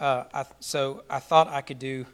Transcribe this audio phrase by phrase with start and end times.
[0.00, 2.06] Uh, I, so I thought I could do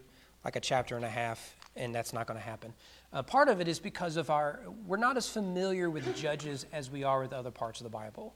[0.45, 2.72] like a chapter and a half, and that's not going to happen.
[3.12, 6.90] Uh, part of it is because of our, we're not as familiar with Judges as
[6.90, 8.35] we are with other parts of the Bible.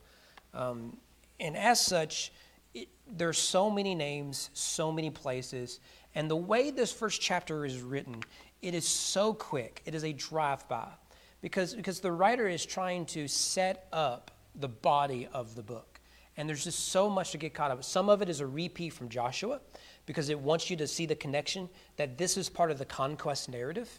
[0.55, 0.97] Um,
[1.41, 2.33] and as such,
[2.75, 5.81] it, there's so many names, so many places,
[6.15, 8.23] and the way this first chapter is written,
[8.63, 9.83] it is so quick.
[9.85, 10.89] It is a drive-by
[11.41, 15.98] because, because the writer is trying to set up the body of the book.
[16.39, 17.83] And there's just so much to get caught up.
[17.83, 19.61] Some of it is a repeat from Joshua
[20.07, 23.49] because it wants you to see the connection that this is part of the conquest
[23.49, 23.91] narrative.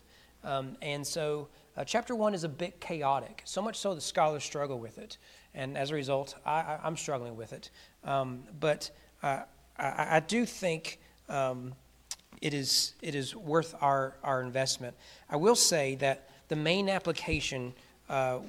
[0.45, 4.45] Um, and so uh, chapter one is a bit chaotic, so much so the scholars
[4.45, 5.17] struggle with it.
[5.53, 7.71] And as a result, I, am struggling with it.
[8.05, 8.89] Um, but
[9.21, 9.41] uh,
[9.77, 11.73] I, I, do think um,
[12.41, 14.95] it, is, it is worth our, our investment.
[15.29, 17.73] I will say that the main application,
[18.09, 18.39] uh,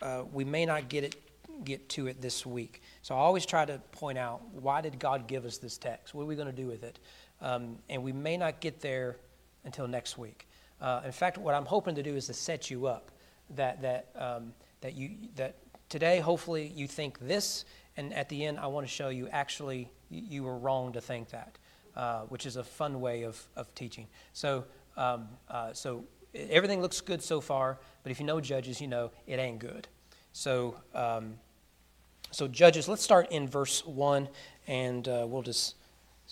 [0.00, 1.16] uh we may not get it
[1.64, 2.82] get to it this week.
[3.02, 6.14] So I always try to point out why did God give us this text?
[6.14, 6.98] What are we going to do with it?
[7.40, 9.16] Um, and we may not get there
[9.64, 10.46] until next week.
[10.80, 13.10] Uh, in fact, what I'm hoping to do is to set you up
[13.50, 15.56] that that um, that you that
[15.88, 17.64] today hopefully you think this,
[17.96, 21.30] and at the end I want to show you actually you were wrong to think
[21.30, 21.58] that,
[21.96, 24.06] uh, which is a fun way of of teaching.
[24.32, 24.64] So
[24.96, 29.10] um, uh, so everything looks good so far, but if you know Judges, you know
[29.26, 29.88] it ain't good.
[30.32, 30.76] So.
[30.94, 31.34] Um,
[32.32, 34.28] so, Judges, let's start in verse 1,
[34.66, 35.74] and uh, we'll just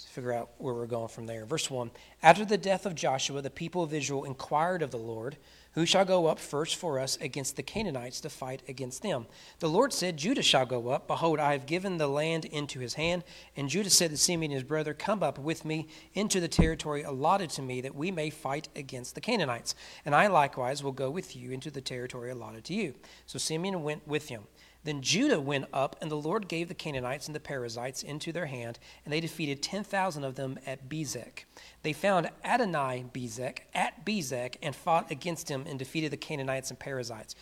[0.06, 1.44] figure out where we're going from there.
[1.44, 1.90] Verse 1
[2.22, 5.36] After the death of Joshua, the people of Israel inquired of the Lord,
[5.72, 9.26] Who shall go up first for us against the Canaanites to fight against them?
[9.58, 11.08] The Lord said, Judah shall go up.
[11.08, 13.24] Behold, I have given the land into his hand.
[13.56, 17.50] And Judah said to Simeon his brother, Come up with me into the territory allotted
[17.50, 19.74] to me, that we may fight against the Canaanites.
[20.04, 22.94] And I likewise will go with you into the territory allotted to you.
[23.26, 24.44] So Simeon went with him.
[24.88, 28.46] Then Judah went up, and the Lord gave the Canaanites and the Perizzites into their
[28.46, 31.44] hand, and they defeated 10,000 of them at Bezek.
[31.82, 36.78] They found Adonai Bezek at Bezek and fought against him and defeated the Canaanites and
[36.78, 37.34] Perizzites.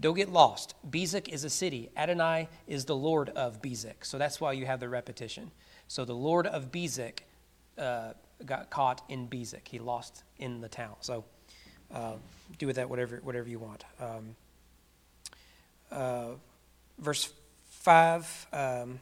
[0.00, 0.76] Don't get lost.
[0.88, 1.90] Bezek is a city.
[1.94, 4.02] Adonai is the Lord of Bezek.
[4.06, 5.50] So that's why you have the repetition.
[5.88, 7.18] So the Lord of Bezek
[7.76, 8.14] uh,
[8.46, 9.68] got caught in Bezek.
[9.68, 10.94] He lost in the town.
[11.02, 11.26] So
[11.92, 12.14] uh,
[12.56, 13.84] do with that whatever, whatever you want.
[14.00, 14.36] Um,
[15.92, 16.28] uh,
[16.98, 17.32] verse
[17.68, 18.46] 5.
[18.52, 19.00] Um,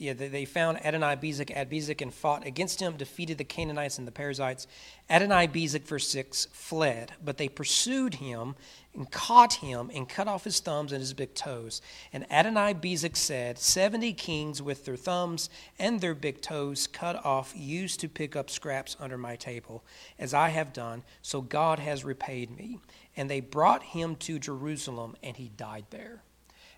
[0.00, 3.98] yeah, they, they found Adonai Bezek at Bezek and fought against him, defeated the Canaanites
[3.98, 4.66] and the Perizzites.
[5.10, 8.54] Adonai Bezek, verse 6, fled, but they pursued him
[8.94, 11.82] and caught him and cut off his thumbs and his big toes.
[12.14, 17.52] And Adonai Bezek said, Seventy kings with their thumbs and their big toes cut off
[17.54, 19.84] used to pick up scraps under my table,
[20.18, 22.78] as I have done, so God has repaid me.
[23.18, 26.22] And they brought him to Jerusalem, and he died there.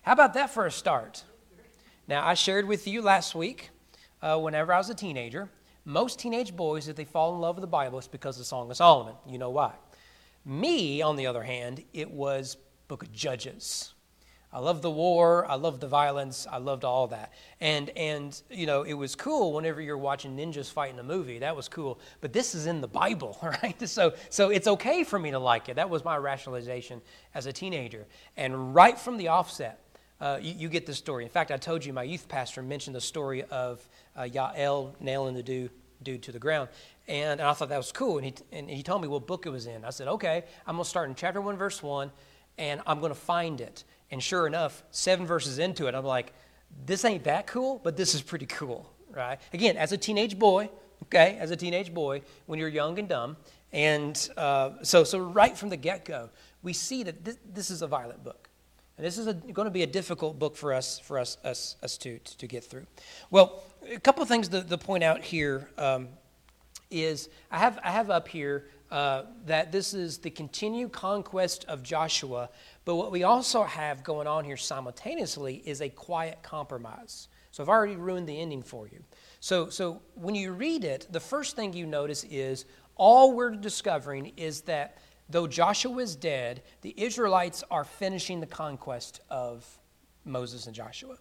[0.03, 1.23] How about that for a start?
[2.09, 3.69] Now, I shared with you last week,
[4.21, 5.49] uh, whenever I was a teenager,
[5.85, 8.45] most teenage boys, if they fall in love with the Bible, it's because of the
[8.45, 9.15] Song of Solomon.
[9.25, 9.75] You know why.
[10.43, 12.57] Me, on the other hand, it was
[12.89, 13.93] Book of Judges.
[14.51, 15.49] I loved the war.
[15.49, 16.45] I loved the violence.
[16.51, 17.31] I loved all that.
[17.61, 21.39] And, and you know, it was cool whenever you're watching ninjas fight in a movie.
[21.39, 22.01] That was cool.
[22.19, 23.87] But this is in the Bible, right?
[23.87, 25.77] So, so it's okay for me to like it.
[25.77, 27.01] That was my rationalization
[27.33, 28.05] as a teenager.
[28.35, 29.79] And right from the offset,
[30.23, 31.25] uh, you, you, get the story.
[31.25, 33.85] In fact, I told you my youth pastor mentioned the story of
[34.15, 35.69] uh, Yael nailing the dude,
[36.01, 36.69] dude to the ground.
[37.09, 38.19] And, and, I thought that was cool.
[38.19, 39.83] And he, and he told me what book it was in.
[39.83, 42.09] I said, okay, I'm going to start in chapter 1, verse 1,
[42.57, 43.83] and I'm going to find it.
[44.11, 46.31] And sure enough, seven verses into it, I'm like,
[46.85, 49.41] this ain't that cool, but this is pretty cool, right?
[49.51, 50.69] Again, as a teenage boy,
[51.03, 53.35] okay, as a teenage boy, when you're young and dumb.
[53.73, 56.29] And uh, so, so right from the get go,
[56.61, 58.47] we see that this, this is a violent book.
[58.97, 61.77] And this is a, going to be a difficult book for us, for us, us,
[61.81, 62.85] us to, to get through.
[63.31, 66.09] Well, a couple of things to, to point out here um,
[66.91, 71.81] is I have, I have up here uh, that this is the continued conquest of
[71.81, 72.49] Joshua,
[72.85, 77.27] but what we also have going on here simultaneously is a quiet compromise.
[77.49, 79.03] So I've already ruined the ending for you.
[79.39, 82.65] So, so when you read it, the first thing you notice is
[82.95, 84.99] all we're discovering is that
[85.29, 89.65] though Joshua is dead, the Israelites are finishing the conquest of
[90.25, 91.17] Moses and Joshua.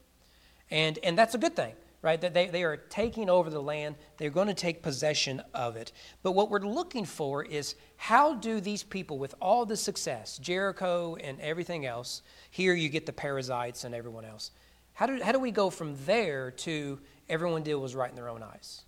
[0.70, 2.20] And, and that's a good thing, right?
[2.20, 5.92] That they, they are taking over the land, they're going to take possession of it.
[6.22, 11.16] But what we're looking for is how do these people, with all the success, Jericho
[11.16, 14.50] and everything else, here you get the Perizzites and everyone else,
[14.94, 18.28] how do, how do we go from there to everyone did was right in their
[18.28, 18.82] own eyes?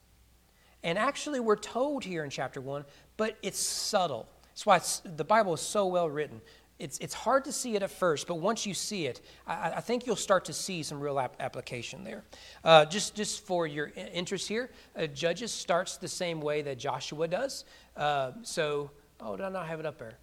[0.83, 2.85] And actually, we're told here in chapter 1,
[3.17, 4.29] but it's subtle.
[4.55, 6.41] That's why the Bible is so well written.
[6.79, 9.81] it's, it's hard to see it at first, but once you see it, I, I
[9.81, 12.25] think you'll start to see some real ap- application there.
[12.63, 17.27] Uh, just, just for your interest here, uh, Judges starts the same way that Joshua
[17.27, 17.65] does.
[17.97, 18.91] Uh, so,
[19.21, 20.19] oh, did I not have it up there?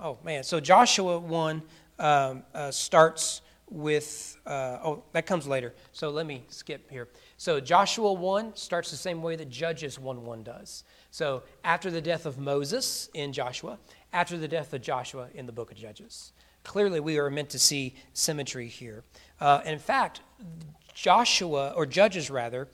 [0.00, 0.44] Oh, man.
[0.44, 1.62] So Joshua 1
[1.98, 5.74] um, uh, starts with, uh, oh, that comes later.
[5.92, 7.08] So let me skip here.
[7.36, 10.84] So Joshua 1 starts the same way that Judges 1 1 does.
[11.12, 13.78] So after the death of Moses in Joshua,
[14.14, 16.32] after the death of Joshua in the book of Judges.
[16.64, 19.04] Clearly, we are meant to see symmetry here.
[19.38, 20.22] Uh, in fact,
[20.94, 22.66] Joshua, or Judges rather,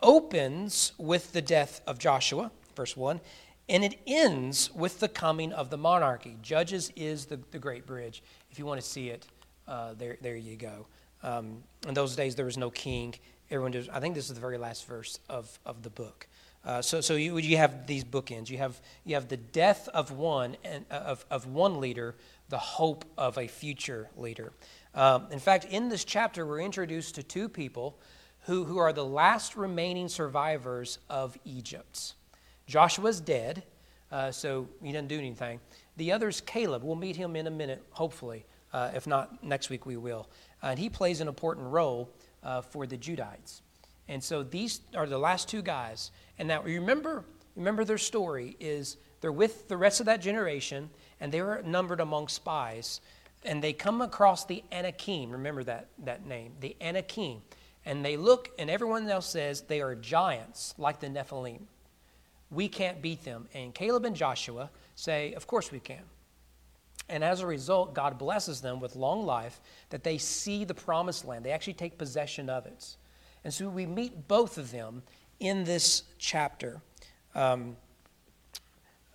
[0.00, 3.20] opens with the death of Joshua, verse 1,
[3.68, 6.36] and it ends with the coming of the monarchy.
[6.42, 8.22] Judges is the, the great bridge.
[8.52, 9.26] If you want to see it,
[9.66, 10.86] uh, there, there you go.
[11.24, 13.14] Um, in those days, there was no king.
[13.50, 16.28] Everyone does, I think this is the very last verse of, of the book.
[16.64, 18.50] Uh, so so you, you have these bookends.
[18.50, 22.16] You have, you have the death of one, and, uh, of, of one leader,
[22.48, 24.52] the hope of a future leader.
[24.94, 27.98] Um, in fact, in this chapter, we're introduced to two people
[28.40, 32.14] who, who are the last remaining survivors of Egypt.
[32.66, 33.62] Joshua's dead,
[34.12, 35.60] uh, so he doesn't do anything.
[35.96, 36.82] The other is Caleb.
[36.82, 38.44] We'll meet him in a minute, hopefully.
[38.72, 40.28] Uh, if not, next week we will.
[40.62, 42.10] And he plays an important role
[42.42, 43.62] uh, for the Judites.
[44.10, 46.10] And so these are the last two guys.
[46.36, 47.24] And now remember,
[47.54, 50.90] remember their story is they're with the rest of that generation,
[51.20, 53.00] and they were numbered among spies.
[53.44, 55.30] And they come across the Anakim.
[55.30, 57.40] Remember that, that name, the Anakim.
[57.86, 61.62] And they look, and everyone else says they are giants like the Nephilim.
[62.50, 63.46] We can't beat them.
[63.54, 66.02] And Caleb and Joshua say, Of course we can.
[67.08, 69.60] And as a result, God blesses them with long life
[69.90, 71.44] that they see the promised land.
[71.44, 72.96] They actually take possession of it.
[73.44, 75.02] And so we meet both of them
[75.38, 76.80] in this chapter.
[77.34, 77.76] Um,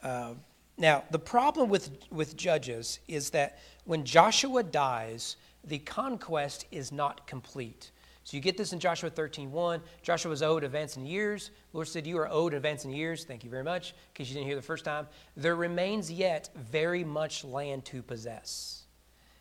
[0.02, 0.34] uh,
[0.78, 7.26] now, the problem with, with Judges is that when Joshua dies, the conquest is not
[7.28, 7.92] complete.
[8.24, 9.82] So you get this in Joshua 13, 1.
[10.02, 11.52] Joshua was owed advance in years.
[11.74, 13.24] Lord said, You are owed advance in years.
[13.24, 15.08] Thank you very much, because you didn't hear the first time.
[15.38, 18.85] There remains yet very much land to possess.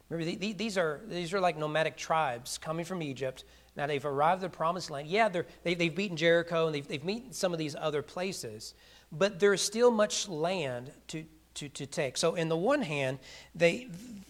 [0.08, 3.44] Remember, these are, these are like nomadic tribes coming from Egypt.
[3.76, 5.08] Now they've arrived at the promised land.
[5.08, 5.28] Yeah,
[5.62, 8.74] they, they've beaten Jericho and they've, they've beaten some of these other places,
[9.10, 11.24] but there's still much land to,
[11.54, 12.16] to, to take.
[12.16, 13.18] So, in the one hand,
[13.54, 13.88] they,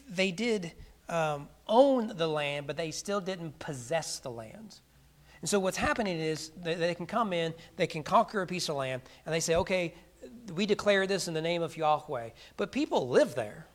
[0.08, 0.72] they did
[1.08, 4.80] um, own the land, but they still didn't possess the land.
[5.40, 8.68] And so what's happening is they, they can come in, they can conquer a piece
[8.70, 9.94] of land, and they say, okay,
[10.54, 12.30] we declare this in the name of Yahweh.
[12.56, 13.66] But people live there,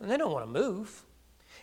[0.00, 1.04] and they don't want to move.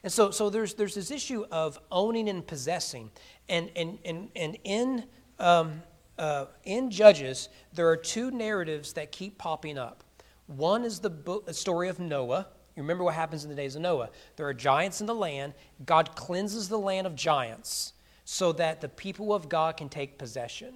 [0.03, 3.09] And so, so there's, there's this issue of owning and possessing.
[3.49, 5.03] And, and, and, and in,
[5.39, 5.81] um,
[6.17, 10.03] uh, in Judges, there are two narratives that keep popping up.
[10.45, 12.47] One is the book, story of Noah,
[12.77, 14.11] you remember what happens in the days of Noah.
[14.35, 15.55] There are giants in the land.
[15.83, 17.93] God cleanses the land of giants
[18.23, 20.75] so that the people of God can take possession.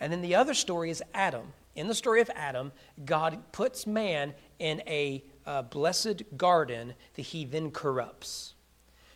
[0.00, 1.52] And then the other story is Adam.
[1.76, 2.72] In the story of Adam,
[3.04, 8.54] God puts man in a uh, blessed garden that he then corrupts.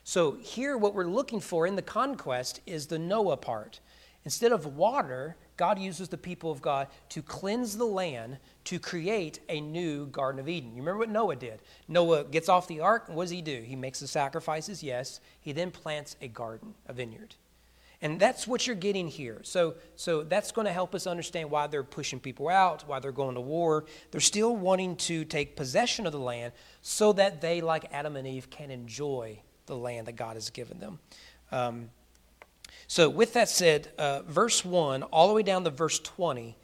[0.04, 3.80] So, here, what we're looking for in the conquest is the Noah part.
[4.24, 9.40] Instead of water, God uses the people of God to cleanse the land to create
[9.48, 10.70] a new Garden of Eden.
[10.70, 11.60] You remember what Noah did?
[11.88, 13.62] Noah gets off the ark, and what does he do?
[13.62, 15.20] He makes the sacrifices, yes.
[15.40, 17.34] He then plants a garden, a vineyard.
[18.00, 19.40] And that's what you're getting here.
[19.42, 23.10] So, so that's going to help us understand why they're pushing people out, why they're
[23.10, 23.86] going to war.
[24.12, 28.26] They're still wanting to take possession of the land so that they, like Adam and
[28.26, 31.00] Eve, can enjoy the land that God has given them.
[31.50, 31.90] Um,
[32.86, 36.56] so, with that said, uh, verse 1 all the way down to verse 20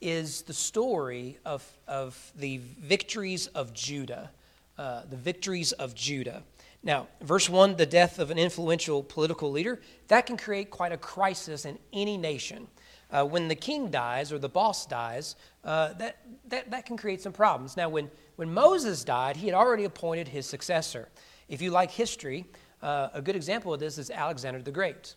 [0.00, 4.30] is the story of, of the victories of Judah.
[4.78, 6.42] Uh, the victories of Judah.
[6.82, 10.96] Now, verse 1, the death of an influential political leader, that can create quite a
[10.96, 12.68] crisis in any nation.
[13.10, 16.18] Uh, when the king dies or the boss dies, uh, that,
[16.48, 17.76] that, that can create some problems.
[17.76, 21.08] Now, when, when Moses died, he had already appointed his successor.
[21.48, 22.46] If you like history,
[22.82, 25.16] uh, a good example of this is Alexander the Great.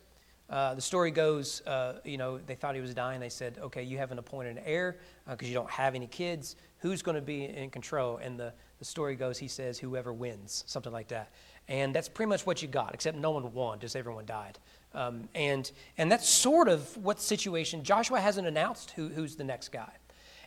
[0.50, 3.20] Uh, the story goes, uh, you know, they thought he was dying.
[3.20, 6.56] They said, okay, you haven't appointed an heir because uh, you don't have any kids.
[6.78, 8.18] Who's going to be in control?
[8.18, 11.32] And the, the story goes, he says, whoever wins, something like that.
[11.68, 14.58] And that's pretty much what you got, except no one won, just everyone died.
[14.94, 19.70] Um, and, and that's sort of what situation, Joshua hasn't announced who, who's the next
[19.70, 19.90] guy.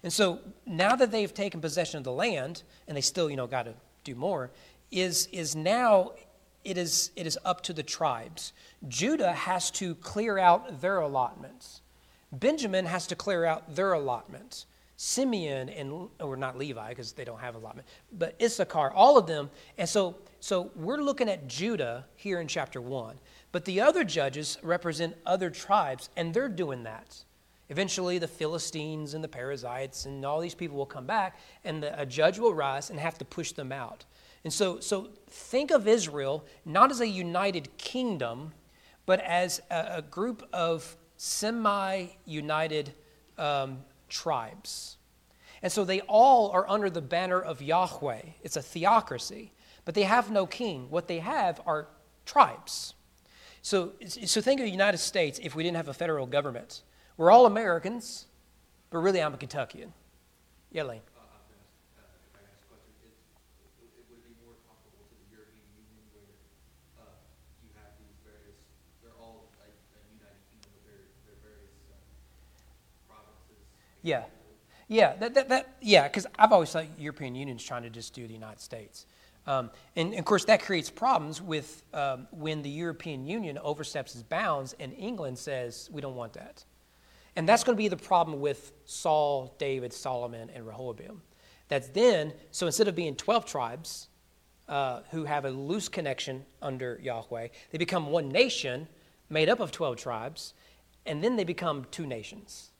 [0.04, 3.48] And so now that they've taken possession of the land, and they still, you know,
[3.48, 4.52] got to do more,
[4.92, 6.12] is, is now
[6.64, 8.52] it is, it is up to the tribes.
[8.88, 11.82] Judah has to clear out their allotments.
[12.32, 14.66] Benjamin has to clear out their allotments.
[14.98, 19.50] Simeon and or not Levi because they don't have allotment, but Issachar, all of them.
[19.78, 20.16] And so
[20.48, 23.20] so we're looking at Judah here in chapter 1.
[23.51, 27.22] But the other judges represent other tribes and they're doing that.
[27.68, 32.00] Eventually the Philistines and the Perizzites and all these people will come back and the,
[32.00, 34.06] a judge will rise and have to push them out.
[34.46, 38.54] And so so think of Israel not as a united kingdom,
[39.06, 42.94] but as a, a group of semi-united
[43.38, 44.96] um, tribes.
[45.62, 48.22] And so they all are under the banner of Yahweh.
[48.44, 49.51] It's a theocracy,
[49.88, 50.89] but they have no king.
[50.89, 51.88] What they have are
[52.25, 52.94] tribes.
[53.62, 56.82] So, so think of the United States if we didn't have a federal government.
[57.15, 58.25] We're all Americans,
[58.89, 59.94] but really I'm a Kentuckian.
[60.74, 61.00] Yeah, Lane.
[74.03, 74.25] Yeah.
[74.89, 78.27] Yeah, that, that, that yeah, because I've always thought European Union's trying to just do
[78.27, 79.06] the United States.
[79.48, 84.13] Um, and, and, of course, that creates problems with um, when the European Union oversteps
[84.13, 86.66] its bounds and England says, we don't want that.
[87.38, 91.22] And that's going to be the problem with Saul, David, Solomon, and Rehoboam.
[91.70, 94.10] That's then, so instead of being 12 tribes
[94.68, 98.88] uh, who have a loose connection under Yahweh, they become one nation
[99.30, 100.54] made up of 12 tribes,
[101.06, 102.72] and then they become two nations.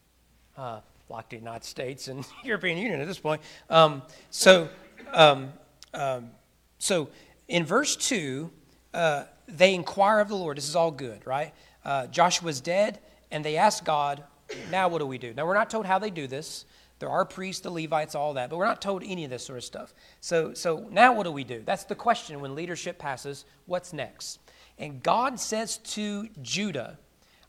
[0.58, 3.42] Uh, like the United States and European Union at this point.
[3.70, 4.70] Um, so,
[5.14, 5.54] um,
[5.94, 6.32] um,
[6.78, 7.10] so
[7.48, 8.50] in verse 2,
[8.94, 10.58] uh, they inquire of the Lord.
[10.58, 11.54] This is all good, right?
[11.86, 13.00] Uh, Joshua's dead,
[13.32, 14.24] and they ask God,
[14.72, 15.34] now what do we do?
[15.34, 16.66] Now, we're not told how they do this.
[17.00, 19.58] There are priests, the Levites, all that, but we're not told any of this sort
[19.58, 19.94] of stuff.
[20.20, 21.62] So, so now what do we do?
[21.64, 23.46] That's the question when leadership passes.
[23.66, 24.40] What's next?
[24.80, 26.98] And God says to Judah,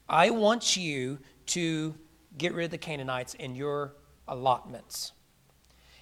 [0.08, 1.94] I want you to
[2.37, 3.94] get rid of the Canaanites in your
[4.26, 5.12] allotments.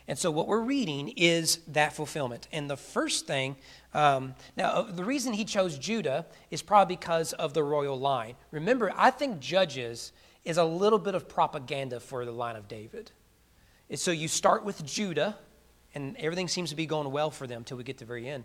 [0.08, 2.46] And so, what we're reading is that fulfillment.
[2.52, 3.56] And the first thing,
[3.92, 8.36] um, now, uh, the reason he chose Judah is probably because of the royal line.
[8.52, 10.12] Remember, I think Judges
[10.44, 13.10] is a little bit of propaganda for the line of David.
[13.90, 15.36] And so, you start with Judah,
[15.92, 18.28] and everything seems to be going well for them until we get to the very
[18.28, 18.44] end.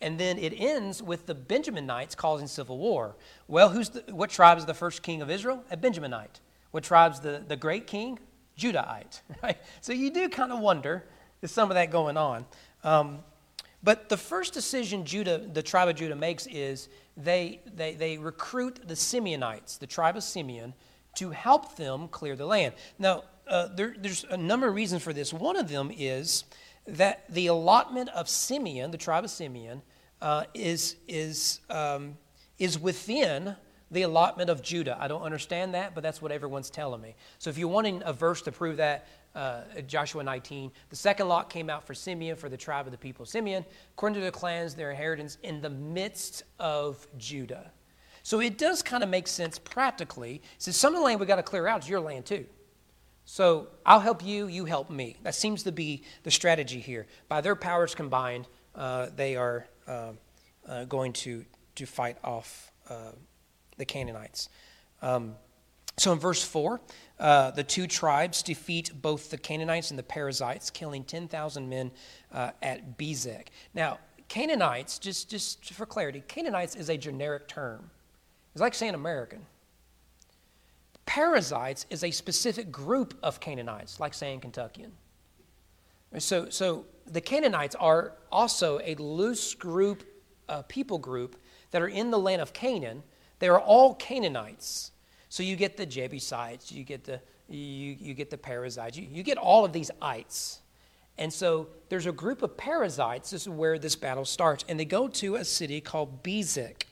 [0.00, 3.16] And then it ends with the Benjaminites causing civil war.
[3.46, 5.62] Well, who's the, what tribe is the first king of Israel?
[5.70, 6.40] A Benjaminite.
[6.72, 8.18] What tribe's the, the great king?
[8.58, 9.58] Judahite, right?
[9.80, 11.04] So you do kind of wonder,
[11.40, 12.46] is some of that going on?
[12.84, 13.20] Um,
[13.82, 18.80] but the first decision Judah, the tribe of Judah makes is they, they, they recruit
[18.86, 20.74] the Simeonites, the tribe of Simeon,
[21.16, 22.74] to help them clear the land.
[22.98, 25.32] Now, uh, there, there's a number of reasons for this.
[25.32, 26.44] One of them is
[26.86, 29.82] that the allotment of Simeon, the tribe of Simeon,
[30.20, 32.16] uh, is, is, um,
[32.58, 33.56] is within
[33.92, 34.96] the allotment of Judah.
[34.98, 37.14] I don't understand that, but that's what everyone's telling me.
[37.38, 41.50] So if you're wanting a verse to prove that, uh, Joshua 19, the second lot
[41.50, 44.74] came out for Simeon, for the tribe of the people Simeon, according to their clans,
[44.74, 47.70] their inheritance, in the midst of Judah.
[48.22, 50.42] So it does kind of make sense practically.
[50.58, 52.46] Since some of the land we got to clear out is your land too.
[53.24, 55.16] So I'll help you, you help me.
[55.22, 57.06] That seems to be the strategy here.
[57.28, 60.12] By their powers combined, uh, they are uh,
[60.66, 61.44] uh going to,
[61.74, 63.12] to fight off uh,
[63.78, 64.48] the Canaanites.
[65.00, 65.34] Um,
[65.98, 66.80] so in verse 4,
[67.18, 71.90] uh, the two tribes defeat both the Canaanites and the Perizzites, killing 10,000 men
[72.32, 73.48] uh, at Bezek.
[73.74, 73.98] Now,
[74.28, 77.90] Canaanites, just, just for clarity, Canaanites is a generic term.
[78.54, 79.46] It's like saying American.
[81.04, 84.92] Perizzites is a specific group of Canaanites, like saying Kentuckian.
[86.18, 90.04] So, so the Canaanites are also a loose group,
[90.48, 91.36] uh, people group
[91.70, 93.02] that are in the land of Canaan
[93.42, 94.92] they are all Canaanites.
[95.28, 99.24] So you get the Jebusites, you get the, you, you get the Perizzites, you, you
[99.24, 100.60] get all of these ites.
[101.18, 104.84] And so there's a group of Perizzites, this is where this battle starts, and they
[104.84, 106.84] go to a city called Bezek.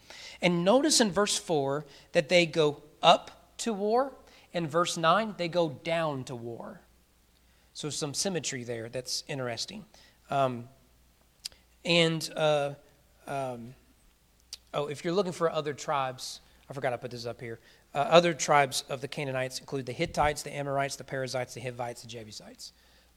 [0.43, 4.11] And notice in verse 4 that they go up to war,
[4.53, 6.81] and verse 9, they go down to war.
[7.75, 9.85] So some symmetry there that's interesting.
[10.31, 10.65] Um,
[11.85, 12.75] and uh,
[13.29, 13.75] um,
[14.73, 17.59] Oh, if you're looking for other tribes, I forgot I put this up here.
[17.95, 22.03] Uh, other tribes of the Canaanites include the Hittites, the Amorites, the Perizzites, the Hivites,
[22.03, 22.73] the Jebusites.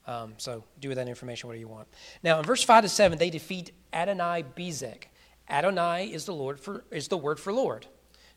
[0.08, 1.88] Um, so do with that information whatever you want.
[2.24, 5.04] Now, in verse 5 to 7, they defeat Adonai Bezek.
[5.50, 7.86] Adonai is the, Lord for, is the word for Lord.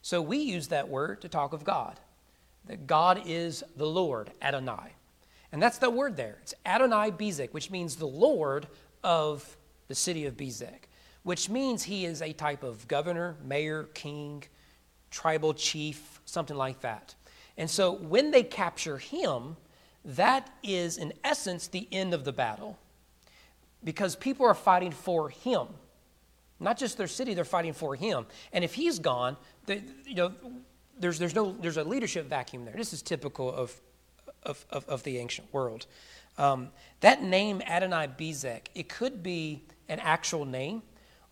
[0.01, 1.99] So we use that word to talk of God.
[2.67, 4.93] That God is the Lord, Adonai.
[5.51, 6.37] And that's the word there.
[6.41, 8.67] It's Adonai Bezek, which means the Lord
[9.03, 9.57] of
[9.87, 10.86] the city of Bezek
[11.27, 14.45] which means he is a type of governor, mayor, king,
[15.11, 17.15] tribal chief, something like that.
[17.57, 19.57] And so when they capture him,
[20.05, 22.79] that is, in essence, the end of the battle
[23.83, 25.67] because people are fighting for him.
[26.61, 28.25] Not just their city, they're fighting for him.
[28.53, 30.31] And if he's gone, they, you know,
[30.97, 32.73] there's, there's, no, there's a leadership vacuum there.
[32.73, 33.75] This is typical of,
[34.43, 35.87] of, of, of the ancient world.
[36.37, 36.69] Um,
[37.01, 40.83] that name, Adonai Bezek, it could be an actual name.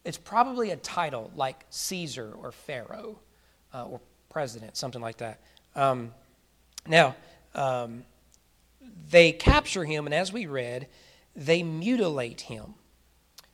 [0.05, 3.19] It's probably a title like Caesar or Pharaoh
[3.73, 5.41] uh, or president, something like that.
[5.75, 6.13] Um,
[6.87, 7.15] now,
[7.55, 8.03] um,
[9.09, 10.87] they capture him, and as we read,
[11.35, 12.75] they mutilate him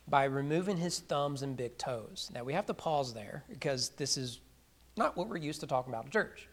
[0.08, 2.30] by removing his thumbs and big toes.
[2.34, 4.40] Now, we have to pause there because this is
[4.98, 6.50] not what we're used to talking about in church.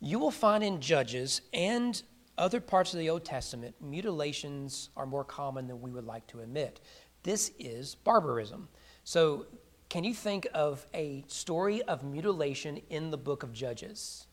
[0.00, 2.00] You will find in Judges and
[2.36, 6.40] other parts of the Old Testament, mutilations are more common than we would like to
[6.40, 6.80] admit.
[7.22, 8.68] This is barbarism.
[9.06, 9.46] So,
[9.88, 14.26] can you think of a story of mutilation in the book of Judges?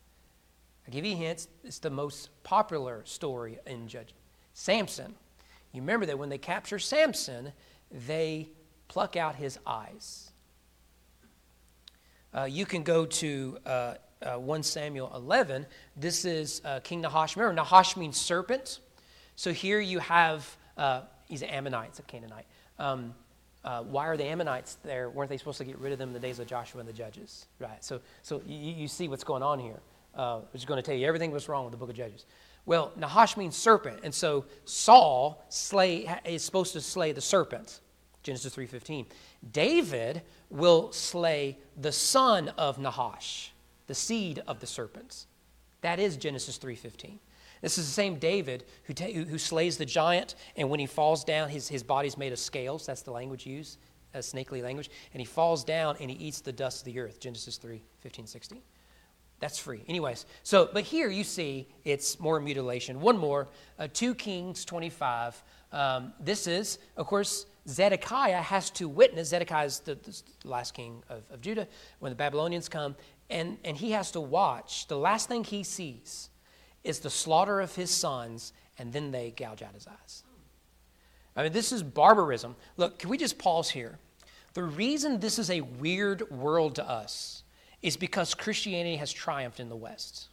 [0.88, 1.48] i give you hints.
[1.64, 4.16] It's the most popular story in Judges.
[4.56, 5.14] Samson.
[5.74, 7.54] You remember that when they capture Samson,
[8.08, 8.50] they
[8.88, 10.32] pluck out his eyes.
[12.36, 15.68] Uh, you can go to uh, uh, 1 Samuel 11.
[15.96, 17.38] This is uh, King Nahash.
[17.38, 18.80] Remember, Nahash means serpent.
[19.36, 22.48] So here you have, uh, he's an Ammonite, it's a Canaanite.
[22.80, 23.14] Um,
[23.64, 25.10] uh, why are the Ammonites there?
[25.10, 26.94] Weren't they supposed to get rid of them in the days of Joshua and the
[26.94, 27.48] Judges?
[27.60, 27.84] Right.
[27.84, 29.80] So, so you, you see what's going on here.
[30.16, 32.28] Uh, which is going to tell you everything was wrong with the book of Judges.
[32.68, 37.80] Well, Nahash means serpent, and so Saul slay, is supposed to slay the serpent.
[38.22, 39.08] Genesis 3:15.
[39.52, 43.54] David will slay the son of Nahash,
[43.88, 45.26] the seed of the serpents.
[45.82, 47.20] That is Genesis 3:15.
[47.64, 51.24] This is the same David who, ta- who slays the giant, and when he falls
[51.24, 52.86] down, his, his body's made of scales.
[52.86, 53.80] That's the language used,
[54.14, 54.92] a snakely language.
[55.14, 57.22] And he falls down and he eats the dust of the earth.
[57.22, 58.62] Genesis 3 15, 16.
[59.40, 59.86] That's free.
[59.88, 63.00] Anyways, so, but here you see it's more mutilation.
[63.00, 63.48] One more,
[63.80, 65.42] uh, 2 Kings 25.
[65.72, 69.30] Um, this is, of course, Zedekiah has to witness.
[69.30, 72.98] Zedekiah is the, the last king of, of, Judah when the Babylonians come,
[73.30, 74.88] and, and he has to watch.
[74.88, 76.30] The last thing he sees
[76.84, 80.24] is the slaughter of his sons, and then they gouge out his eyes.
[81.36, 82.56] I mean, this is barbarism.
[82.78, 83.98] Look, can we just pause here?
[84.54, 87.44] The reason this is a weird world to us
[87.82, 90.28] is because Christianity has triumphed in the West.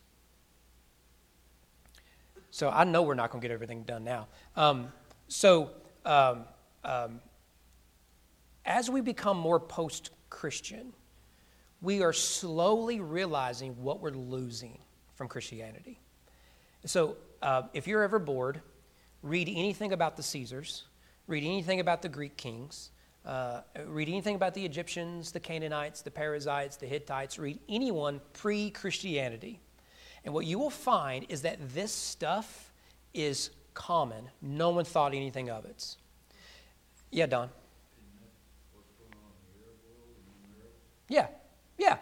[2.51, 4.29] So I know we're not going to get everything done now.
[4.57, 4.93] Um,
[5.29, 5.71] so,
[6.05, 6.45] um,
[6.85, 7.21] um,
[8.67, 10.93] as we become more post Christian,
[11.81, 14.79] we are slowly realizing what we're losing
[15.15, 15.99] from Christianity.
[16.85, 18.61] So, uh, if you're ever bored,
[19.23, 20.85] read anything about the Caesars,
[21.27, 22.91] read anything about the Greek kings,
[23.27, 28.71] uh, read anything about the Egyptians, the Canaanites, the Perizzites, the Hittites, read anyone pre
[28.71, 29.61] Christianity.
[30.25, 32.73] And what you will find is that this stuff
[33.15, 34.29] is common.
[34.41, 35.97] No one thought anything of it.
[37.11, 37.51] Yeah, Don.
[41.09, 41.27] Yeah,
[41.77, 41.97] yeah,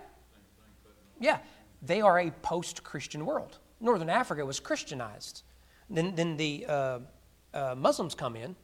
[1.18, 1.38] yeah.
[1.80, 3.58] They are a post Christian world.
[3.80, 5.42] Northern Africa was Christianized.
[5.90, 6.98] Then, then the uh,
[7.54, 8.56] uh, Muslims come in,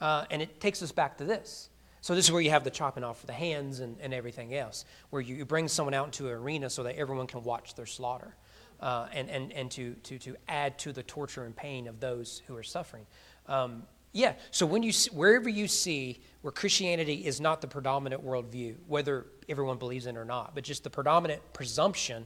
[0.00, 1.70] uh, and it takes us back to this.
[2.00, 4.54] So, this is where you have the chopping off of the hands and, and everything
[4.54, 7.74] else, where you, you bring someone out into an arena so that everyone can watch
[7.74, 8.34] their slaughter.
[8.80, 12.42] Uh, and, and, and to, to, to add to the torture and pain of those
[12.46, 13.04] who are suffering.
[13.48, 18.76] Um, yeah, so when you, wherever you see where Christianity is not the predominant worldview,
[18.86, 22.24] whether everyone believes in it or not, but just the predominant presumption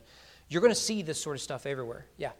[0.52, 2.04] you're going to see this sort of stuff everywhere.
[2.18, 2.32] Yeah.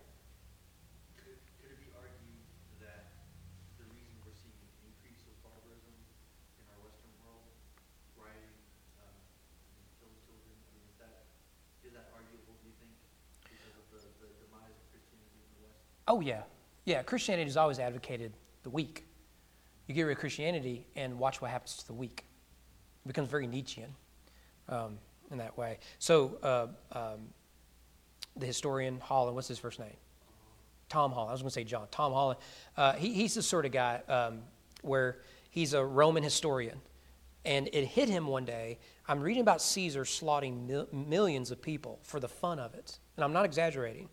[16.09, 16.43] Oh, yeah.
[16.85, 18.33] Yeah, Christianity has always advocated
[18.65, 19.07] the weak.
[19.87, 22.25] You get rid of Christianity and watch what happens to the weak.
[23.05, 23.95] It becomes very Nietzschean
[24.69, 24.99] um,
[25.31, 25.79] in that way.
[25.99, 26.67] So, uh,
[26.99, 27.29] um,
[28.37, 29.35] the historian Holland.
[29.35, 29.97] What's his first name?
[30.89, 31.31] Tom Holland.
[31.31, 31.87] I was going to say John.
[31.91, 32.39] Tom Holland.
[32.77, 34.41] Uh, he, he's the sort of guy um,
[34.83, 35.19] where
[35.51, 36.81] he's a Roman historian.
[37.45, 38.79] And it hit him one day.
[39.09, 42.99] I'm reading about Caesar slaughtering mil- millions of people for the fun of it.
[43.17, 44.09] And I'm not exaggerating.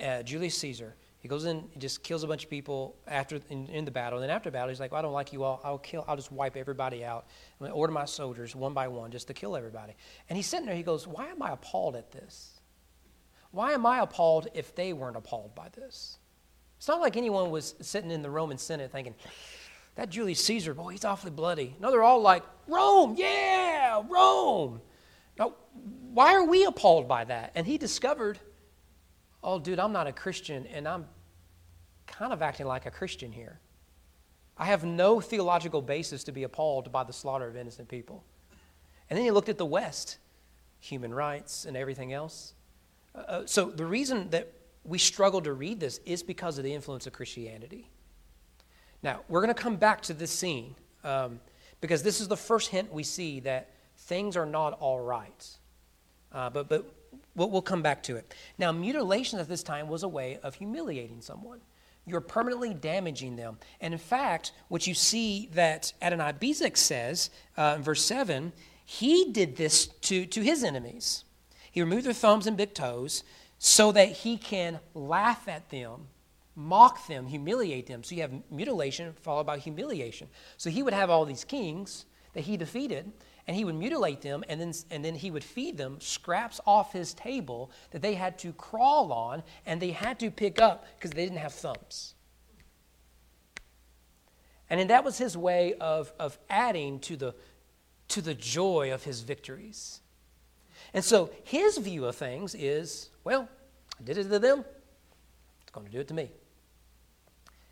[0.00, 0.94] Uh, Julius Caesar.
[1.20, 4.18] He goes in, he just kills a bunch of people after in, in the battle.
[4.18, 5.60] And then after battle, he's like, well, I don't like you all.
[5.64, 6.04] I'll kill.
[6.06, 7.26] I'll just wipe everybody out.
[7.58, 9.94] I'm going to order my soldiers one by one just to kill everybody.
[10.28, 10.76] And he's sitting there.
[10.76, 12.57] He goes, Why am I appalled at this?
[13.50, 16.18] Why am I appalled if they weren't appalled by this?
[16.76, 19.14] It's not like anyone was sitting in the Roman Senate thinking,
[19.96, 21.74] that Julius Caesar, boy, he's awfully bloody.
[21.80, 24.80] No, they're all like, Rome, yeah, Rome.
[25.38, 25.54] Now,
[26.12, 27.50] why are we appalled by that?
[27.54, 28.38] And he discovered,
[29.42, 31.06] oh, dude, I'm not a Christian and I'm
[32.06, 33.58] kind of acting like a Christian here.
[34.56, 38.24] I have no theological basis to be appalled by the slaughter of innocent people.
[39.08, 40.18] And then he looked at the West,
[40.80, 42.54] human rights and everything else.
[43.14, 44.52] Uh, uh so the reason that
[44.84, 47.90] we struggle to read this is because of the influence of Christianity.
[49.02, 51.40] Now, we're going to come back to this scene um,
[51.80, 55.46] because this is the first hint we see that things are not all right.
[56.32, 56.84] Uh, but but
[57.36, 58.34] we'll, we'll come back to it.
[58.58, 61.60] Now, mutilation at this time was a way of humiliating someone.
[62.06, 63.58] You're permanently damaging them.
[63.80, 68.52] And in fact, what you see that Adonai Bezek says uh, in verse 7,
[68.84, 71.24] he did this to, to his enemies.
[71.78, 73.22] He removed their thumbs and big toes
[73.58, 76.08] so that he can laugh at them,
[76.56, 78.02] mock them, humiliate them.
[78.02, 80.26] So you have mutilation followed by humiliation.
[80.56, 83.12] So he would have all these kings that he defeated,
[83.46, 86.92] and he would mutilate them, and then, and then he would feed them scraps off
[86.92, 91.12] his table that they had to crawl on and they had to pick up because
[91.12, 92.14] they didn't have thumbs.
[94.68, 97.36] And then that was his way of, of adding to the,
[98.08, 100.00] to the joy of his victories.
[100.94, 103.48] And so his view of things is well,
[104.00, 104.64] I did it to them,
[105.62, 106.30] it's going to do it to me.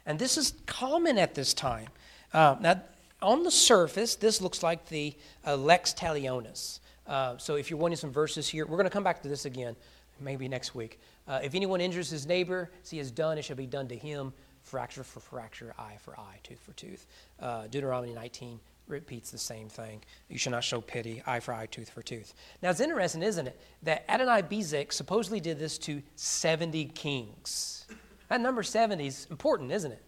[0.05, 1.89] And this is common at this time.
[2.33, 2.83] Uh, now,
[3.23, 5.15] on the surface, this looks like the
[5.47, 6.81] uh, lex talionis.
[7.07, 9.47] Uh, so if you're wanting some verses here, we're going to come back to this
[9.47, 9.75] again,
[10.21, 11.01] maybe next week.
[11.27, 13.97] Uh, if anyone injures his neighbor, as he has done, it shall be done to
[13.97, 14.33] him.
[14.63, 17.07] Fracture for fracture, eye for eye, tooth for tooth.
[17.41, 20.03] Uh, Deuteronomy 19 repeats the same thing.
[20.29, 22.35] You shall not show pity, eye for eye, tooth for tooth.
[22.63, 27.87] Now it's interesting, isn't it, that Adonai Bezek supposedly did this to 70 kings.
[28.29, 30.03] That number 70 is important, isn't it?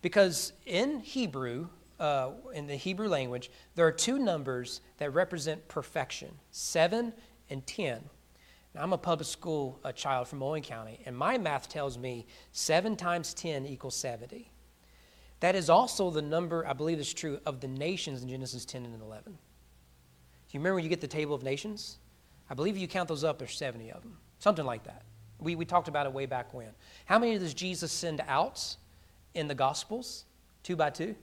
[0.00, 1.68] Because in Hebrew,
[2.00, 7.12] uh, in the Hebrew language, there are two numbers that represent perfection seven
[7.50, 8.02] and 10.
[8.74, 12.26] Now, I'm a public school uh, child from Owen County, and my math tells me
[12.52, 14.51] 7 times 10 equals 70.
[15.42, 18.84] That is also the number, I believe is true, of the nations in Genesis 10
[18.84, 19.32] and 11.
[19.32, 19.32] Do
[20.50, 21.98] you remember when you get the table of nations?
[22.48, 24.16] I believe you count those up, there's 70 of them.
[24.38, 25.02] Something like that.
[25.40, 26.68] We, we talked about it way back when.
[27.06, 28.76] How many does Jesus send out
[29.34, 30.26] in the Gospels?
[30.62, 31.16] Two by two?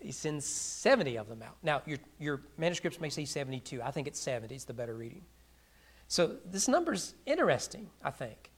[0.00, 1.56] he sends 70 of them out.
[1.62, 3.82] Now, your, your manuscripts may say 72.
[3.82, 4.54] I think it's 70.
[4.54, 5.22] It's the better reading.
[6.08, 8.49] So this number's interesting, I think.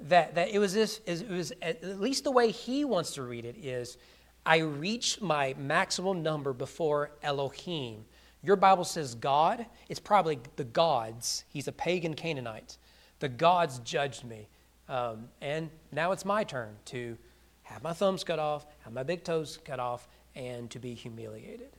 [0.00, 3.44] That, that it was this, it was at least the way he wants to read
[3.44, 3.96] it is,
[4.44, 8.04] I reached my maximum number before Elohim.
[8.42, 9.66] Your Bible says God.
[9.88, 11.44] It's probably the gods.
[11.48, 12.78] He's a pagan Canaanite.
[13.18, 14.48] The gods judged me.
[14.88, 17.18] Um, and now it's my turn to
[17.62, 20.06] have my thumbs cut off, have my big toes cut off,
[20.36, 21.70] and to be humiliated.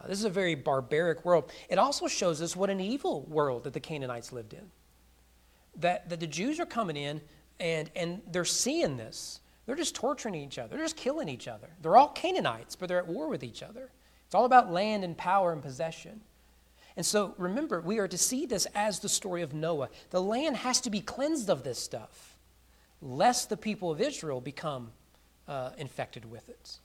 [0.00, 1.52] Uh, this is a very barbaric world.
[1.68, 4.68] It also shows us what an evil world that the Canaanites lived in.
[5.80, 7.20] That, that the Jews are coming in
[7.60, 9.40] and, and they're seeing this.
[9.66, 11.68] They're just torturing each other, they're just killing each other.
[11.80, 13.90] They're all Canaanites, but they're at war with each other.
[14.26, 16.20] It's all about land and power and possession.
[16.96, 19.88] And so remember, we are to see this as the story of Noah.
[20.10, 22.36] The land has to be cleansed of this stuff,
[23.02, 24.92] lest the people of Israel become
[25.48, 26.78] uh, infected with it.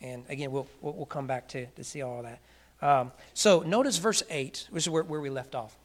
[0.00, 2.40] And again, we'll, we'll come back to, to see all of that.
[2.82, 5.76] Um, so notice verse 8, which is where, where we left off.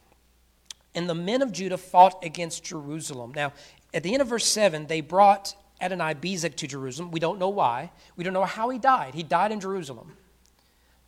[0.93, 3.31] And the men of Judah fought against Jerusalem.
[3.35, 3.53] Now,
[3.93, 7.11] at the end of verse 7, they brought Adonai Bezek to Jerusalem.
[7.11, 7.91] We don't know why.
[8.15, 9.13] We don't know how he died.
[9.13, 10.13] He died in Jerusalem.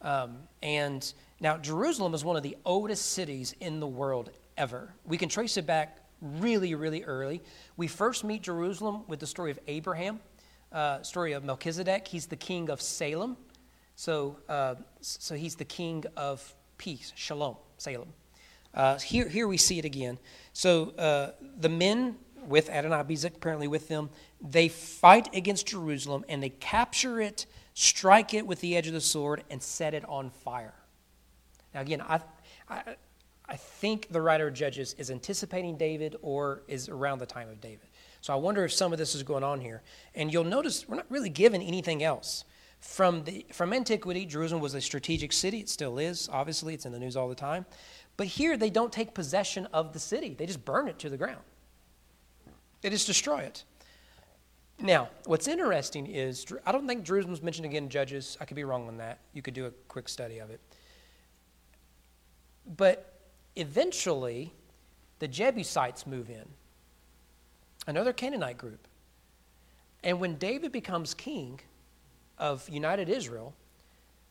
[0.02, 4.94] Um, and now, Jerusalem is one of the oldest cities in the world ever.
[5.06, 7.42] We can trace it back really, really early.
[7.76, 10.20] We first meet Jerusalem with the story of Abraham
[10.74, 12.08] uh, story of Melchizedek.
[12.08, 13.38] He's the king of Salem.
[13.96, 18.10] So, uh, so he's the king of peace, shalom, Salem.
[18.74, 20.18] Uh, here, here we see it again.
[20.54, 24.10] So uh, the men with Adonai Bezek apparently with them,
[24.42, 29.02] they fight against Jerusalem and they capture it, strike it with the edge of the
[29.02, 30.74] sword, and set it on fire.
[31.74, 32.20] Now, again, I,
[32.70, 32.96] I,
[33.48, 37.62] I think the writer of Judges is anticipating David or is around the time of
[37.62, 37.88] David.
[38.22, 39.82] So I wonder if some of this is going on here.
[40.16, 42.46] And you'll notice we're not really given anything else.
[42.80, 45.60] From, the, from antiquity, Jerusalem was a strategic city.
[45.60, 47.66] It still is, obviously, it's in the news all the time.
[48.16, 51.18] But here, they don't take possession of the city, they just burn it to the
[51.18, 51.44] ground,
[52.82, 53.64] they just destroy it.
[54.80, 58.38] Now, what's interesting is, I don't think Jerusalem's mentioned again in Judges.
[58.42, 59.20] I could be wrong on that.
[59.32, 60.60] You could do a quick study of it.
[62.66, 63.20] But
[63.56, 64.52] eventually,
[65.20, 66.46] the Jebusites move in
[67.88, 68.88] another Canaanite group.
[70.04, 71.62] And when David becomes king
[72.38, 73.54] of united Israel,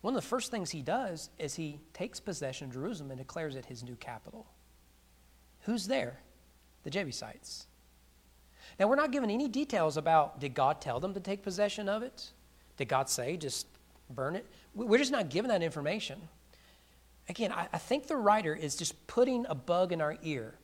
[0.02, 3.56] one of the first things he does is he takes possession of Jerusalem and declares
[3.56, 4.46] it his new capital.
[5.62, 6.18] Who's there?
[6.82, 7.66] The Jebusites.
[8.78, 12.02] Now, we're not given any details about did God tell them to take possession of
[12.02, 12.32] it?
[12.76, 13.66] Did God say just
[14.10, 14.44] burn it?
[14.74, 16.20] We're just not given that information.
[17.28, 20.54] Again, I, I think the writer is just putting a bug in our ear.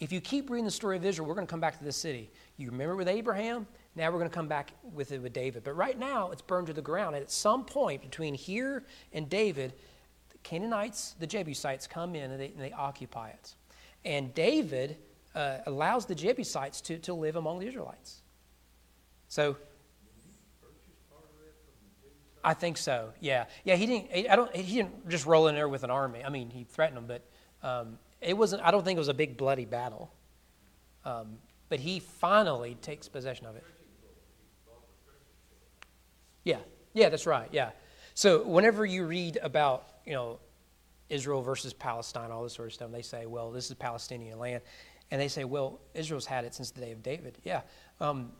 [0.00, 1.96] If you keep reading the story of Israel, we're going to come back to this
[1.96, 2.30] city.
[2.56, 3.68] You remember with Abraham?
[3.94, 5.64] Now we're going to come back with it with David.
[5.64, 7.14] But right now, it's burned to the ground.
[7.14, 9.74] And at some point between here and David,
[10.30, 13.54] the Canaanites, the Jebusites come in and they, and they occupy it.
[14.04, 14.96] And David
[15.34, 18.22] uh, allows the Jebusites to, to live among the Israelites.
[19.28, 19.56] So
[22.44, 23.10] I think so.
[23.20, 23.76] Yeah, yeah.
[23.76, 24.30] He didn't.
[24.30, 24.54] I don't.
[24.54, 26.24] He didn't just roll in there with an army.
[26.24, 27.22] I mean, he threatened them, but
[27.66, 28.62] um, it wasn't.
[28.62, 30.12] I don't think it was a big bloody battle.
[31.04, 33.64] Um, but he finally takes possession of it.
[36.44, 36.58] Yeah,
[36.92, 37.48] yeah, that's right.
[37.52, 37.70] Yeah.
[38.14, 40.38] So whenever you read about you know
[41.08, 44.62] Israel versus Palestine, all this sort of stuff, they say, well, this is Palestinian land,
[45.10, 47.38] and they say, well, Israel's had it since the day of David.
[47.44, 47.62] Yeah.
[48.00, 48.32] Um,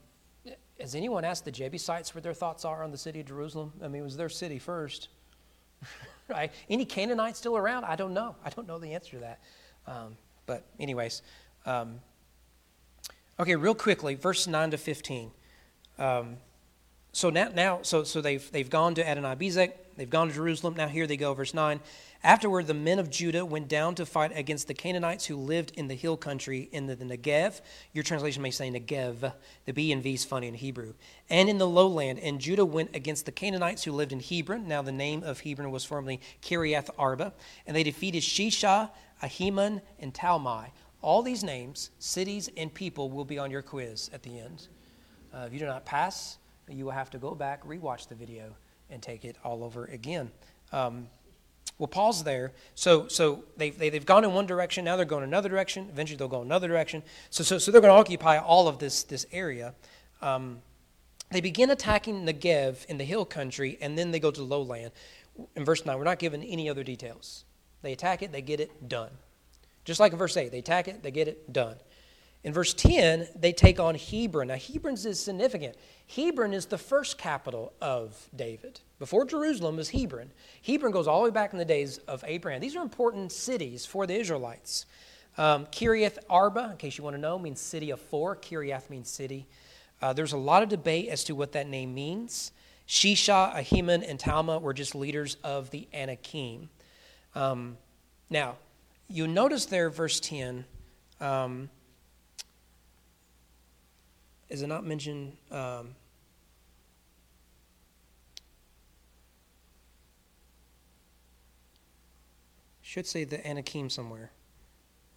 [0.79, 3.71] has anyone asked the Jebusites what their thoughts are on the city of Jerusalem?
[3.81, 5.09] I mean, it was their city first.
[6.27, 6.51] right?
[6.69, 7.85] Any Canaanites still around?
[7.85, 8.35] I don't know.
[8.43, 9.39] I don't know the answer to that.
[9.85, 11.21] Um, but, anyways,
[11.65, 11.99] um,
[13.39, 15.31] okay, real quickly, verse 9 to 15.
[15.99, 16.37] Um,
[17.13, 20.73] so now, now so, so they've, they've gone to Adonai Bezek, they've gone to Jerusalem.
[20.75, 21.79] Now here they go, verse 9.
[22.25, 25.89] Afterward, the men of Judah went down to fight against the Canaanites who lived in
[25.89, 27.61] the hill country in the, the Negev.
[27.91, 29.33] Your translation may say Negev.
[29.65, 30.93] The B and V is funny in Hebrew.
[31.29, 32.19] And in the lowland.
[32.19, 34.67] And Judah went against the Canaanites who lived in Hebron.
[34.67, 37.33] Now, the name of Hebron was formerly Kiriath Arba.
[37.67, 38.89] And they defeated Sheshai,
[39.21, 40.69] Ahiman, and Talmai.
[41.01, 44.69] All these names, cities, and people will be on your quiz at the end.
[45.33, 46.37] Uh, if you do not pass,
[46.69, 48.55] you will have to go back, rewatch the video,
[48.89, 50.31] and take it all over again.
[50.71, 51.07] Um,
[51.79, 52.51] We'll pause there.
[52.75, 55.49] So, so they've, they, have they have gone in one direction, now they're going another
[55.49, 55.89] direction.
[55.91, 57.01] Eventually, they'll go another direction.
[57.29, 59.73] So, so, so they're going to occupy all of this, this area.
[60.21, 60.61] Um,
[61.31, 64.91] they begin attacking Negev in the hill country, and then they go to the lowland.
[65.55, 67.43] In verse 9, we're not given any other details.
[67.81, 69.09] They attack it, they get it, done.
[69.83, 71.75] Just like in verse 8, they attack it, they get it, done.
[72.43, 74.47] In verse 10, they take on Hebron.
[74.47, 75.75] Now, Hebron's is significant.
[76.13, 78.81] Hebron is the first capital of David.
[78.99, 80.31] Before Jerusalem was Hebron.
[80.65, 82.59] Hebron goes all the way back in the days of Abraham.
[82.59, 84.85] These are important cities for the Israelites.
[85.37, 88.35] Um, Kiriath Arba, in case you want to know, means city of four.
[88.35, 89.47] Kiriath means city.
[90.01, 92.51] Uh, there's a lot of debate as to what that name means.
[92.87, 96.69] Sheshai, Ahiman, and Talmai were just leaders of the Anakim.
[97.35, 97.77] Um,
[98.29, 98.57] now,
[99.07, 100.65] you notice there, verse 10,
[101.21, 101.69] um,
[104.53, 105.35] is it not mentioned?
[105.49, 105.95] Um,
[112.83, 114.29] should say the Anakim somewhere.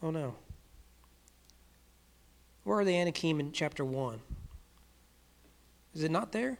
[0.03, 0.37] Oh no.
[2.65, 4.21] Where are the Anakim in chapter 1?
[5.95, 6.57] Is it not there?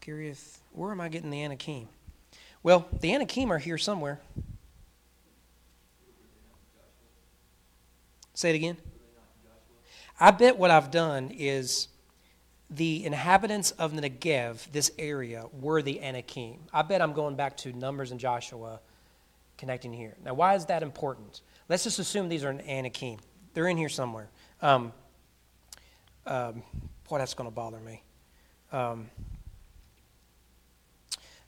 [0.00, 1.86] Curious, where am I getting the Anakim?
[2.62, 4.20] Well, the Anakim are here somewhere.
[8.38, 8.76] Say it again.
[10.20, 11.88] I bet what I've done is
[12.70, 16.60] the inhabitants of the Negev, this area, were the Anakim.
[16.72, 18.78] I bet I'm going back to Numbers and Joshua
[19.56, 20.14] connecting here.
[20.24, 21.40] Now, why is that important?
[21.68, 23.18] Let's just assume these are an Anakim.
[23.54, 24.28] They're in here somewhere.
[24.62, 24.92] Um,
[26.24, 26.62] um,
[27.08, 28.04] boy, that's going to bother me.
[28.70, 29.10] Um,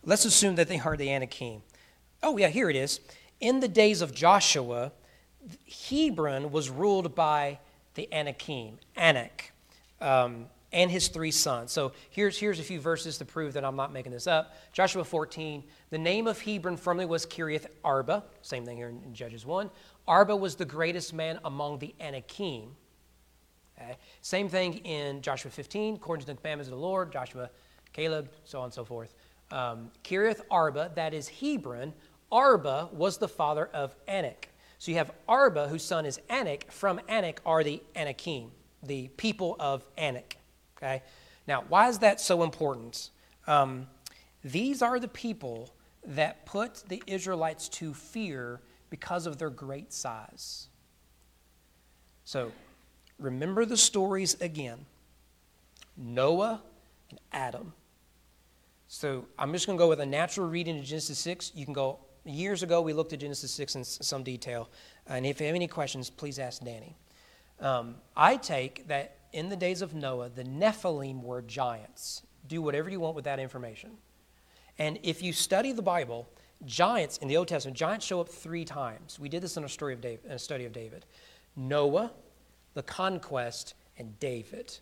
[0.03, 1.63] let's assume that they are the Anakim.
[2.21, 2.99] Oh, yeah, here it is.
[3.39, 4.91] In the days of Joshua,
[5.89, 7.59] Hebron was ruled by
[7.95, 9.53] the Anakim, Anak,
[10.01, 11.73] um, and his three sons.
[11.73, 14.55] So here's, here's a few verses to prove that I'm not making this up.
[14.73, 19.15] Joshua 14, the name of Hebron formerly was Kiriath Arba, same thing here in, in
[19.15, 19.71] Judges 1.
[20.07, 22.77] Arba was the greatest man among the Anakim.
[23.81, 23.97] Okay.
[24.21, 27.51] Same thing in Joshua 15, according to the commandments of the Lord, Joshua,
[27.93, 29.15] Caleb, so on and so forth.
[29.51, 31.93] Um, Kiriath Arba, that is Hebron,
[32.31, 34.49] Arba was the father of Anak.
[34.81, 36.73] So you have Arba, whose son is Anak.
[36.73, 38.51] From Anak are the Anakim,
[38.83, 40.39] the people of Anak.
[40.79, 41.03] Okay?
[41.47, 43.11] Now, why is that so important?
[43.47, 43.89] Um,
[44.43, 45.69] these are the people
[46.07, 50.69] that put the Israelites to fear because of their great size.
[52.25, 52.51] So,
[53.19, 54.87] remember the stories again
[55.95, 56.63] Noah
[57.11, 57.75] and Adam.
[58.89, 61.53] So, I'm just going to go with a natural reading of Genesis 6.
[61.55, 64.69] You can go years ago, we looked at Genesis 6 in some detail.
[65.07, 66.97] And if you have any questions, please ask Danny.
[67.61, 72.23] Um, I take that in the days of Noah, the Nephilim were giants.
[72.47, 73.93] Do whatever you want with that information.
[74.79, 76.29] And if you study the Bible,
[76.65, 79.19] giants in the Old Testament, giants show up three times.
[79.19, 81.07] We did this in a story of David, in a study of David.
[81.55, 82.13] Noah,
[82.75, 84.79] the conquest, and David.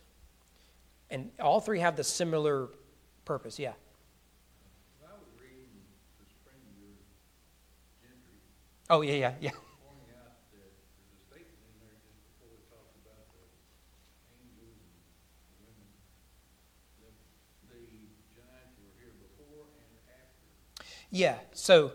[1.09, 2.69] And all three have the similar
[3.25, 3.59] purpose.
[3.59, 3.73] Yeah.
[8.89, 9.51] Oh, yeah, yeah, yeah.
[21.09, 21.37] Yeah.
[21.53, 21.91] So,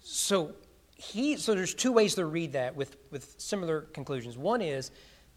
[0.00, 0.52] so
[0.94, 1.36] he.
[1.36, 4.36] So there's two ways to read that with with similar conclusions.
[4.36, 4.90] One is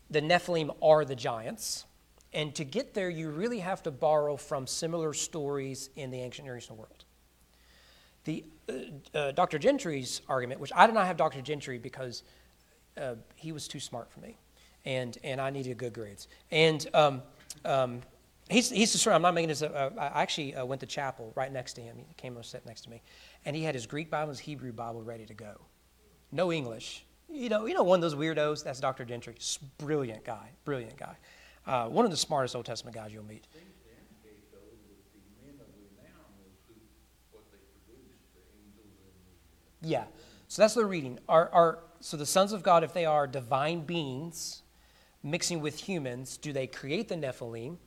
[0.10, 1.86] the Nephilim are the giants,
[2.34, 6.46] and to get there, you really have to borrow from similar stories in the ancient
[6.46, 7.06] Near Eastern world.
[8.26, 9.60] The uh, uh, Dr.
[9.60, 11.42] Gentry's argument, which I did not have Dr.
[11.42, 12.24] Gentry because
[12.98, 14.38] uh, he was too smart for me,
[14.86, 17.22] and and I needed good grades, and um,
[17.66, 18.02] um,
[18.50, 19.14] He's, he's the.
[19.14, 19.62] I'm not making this.
[19.62, 21.96] Uh, I actually uh, went to chapel right next to him.
[21.98, 23.02] He came and sat next to me,
[23.46, 25.62] and he had his Greek Bible, his Hebrew Bible ready to go.
[26.32, 27.06] No English.
[27.30, 28.62] You know, you know, one of those weirdos.
[28.62, 29.06] That's Dr.
[29.06, 29.36] Gentry.
[29.78, 30.50] Brilliant guy.
[30.66, 31.16] Brilliant guy.
[31.88, 33.48] One of the smartest Old Testament guys you'll meet.
[39.84, 40.06] Yeah.
[40.48, 41.20] So that's the reading.
[41.28, 44.64] Are, are, so the sons of God, if they are divine beings
[45.22, 47.78] mixing with humans, do they create the Nephilim?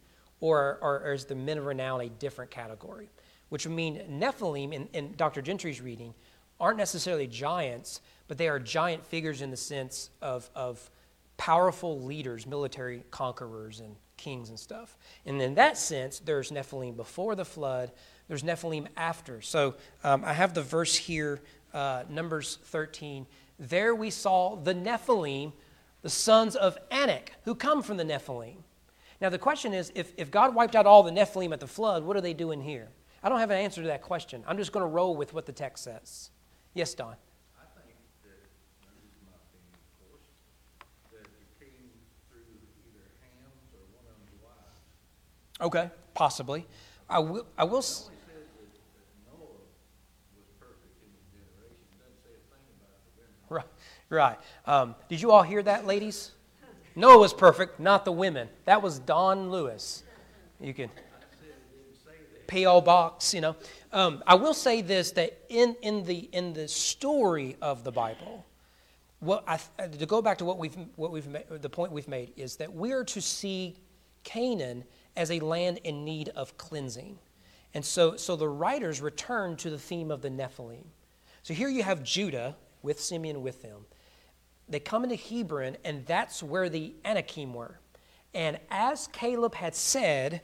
[0.41, 3.11] or, or, or is the men of renown a different category?
[3.49, 5.41] Which would mean Nephilim, in, in Dr.
[5.43, 6.15] Gentry's reading,
[6.59, 10.91] aren't necessarily giants, but they are giant figures in the sense of, of
[11.37, 14.97] powerful leaders, military conquerors, and kings and stuff.
[15.27, 17.93] And in that sense, there's Nephilim before the flood,
[18.29, 19.41] there's Nephilim after.
[19.43, 21.41] So um, I have the verse here,
[21.77, 23.27] uh, Numbers 13.
[23.59, 25.53] There we saw the Nephilim,
[26.03, 28.57] the sons of Anak, who come from the Nephilim.
[29.21, 32.05] Now, the question is if, if God wiped out all the Nephilim at the flood,
[32.05, 32.89] what are they doing here?
[33.23, 34.43] I don't have an answer to that question.
[34.47, 36.31] I'm just going to roll with what the text says.
[36.75, 37.09] Yes, Don.
[37.09, 38.41] I think that,
[38.93, 40.29] this is my opinion, of course,
[41.12, 41.91] that it came
[42.29, 42.45] through
[42.87, 44.81] either Ham's or one of them's wives.
[45.61, 46.67] Okay, possibly.
[47.09, 47.47] I will.
[47.57, 49.62] I will only says that, that Noah
[50.37, 51.87] was perfect in his generation.
[51.95, 53.65] It doesn't say a thing about the women.
[54.09, 54.38] Right.
[54.66, 56.33] Um, did you all hear that, ladies?
[56.95, 58.49] Noah was perfect, not the women.
[58.64, 60.03] That was Don Lewis.
[60.61, 60.90] You can
[62.47, 62.81] P.O.
[62.81, 63.57] box, you know.
[63.92, 68.45] Um, I will say this that in, in, the, in the story of the Bible,
[69.21, 72.57] what I, to go back to what we've, what we've the point we've made is
[72.57, 73.77] that we are to see
[74.25, 74.85] Canaan
[75.16, 77.19] as a land in need of cleansing.
[77.75, 80.85] And so, so the writers return to the theme of the Nephilim.
[81.42, 83.85] So here you have Judah with Simeon with them
[84.69, 87.79] they come into Hebron, and that's where the Anakim were.
[88.35, 90.43] And as Caleb had said,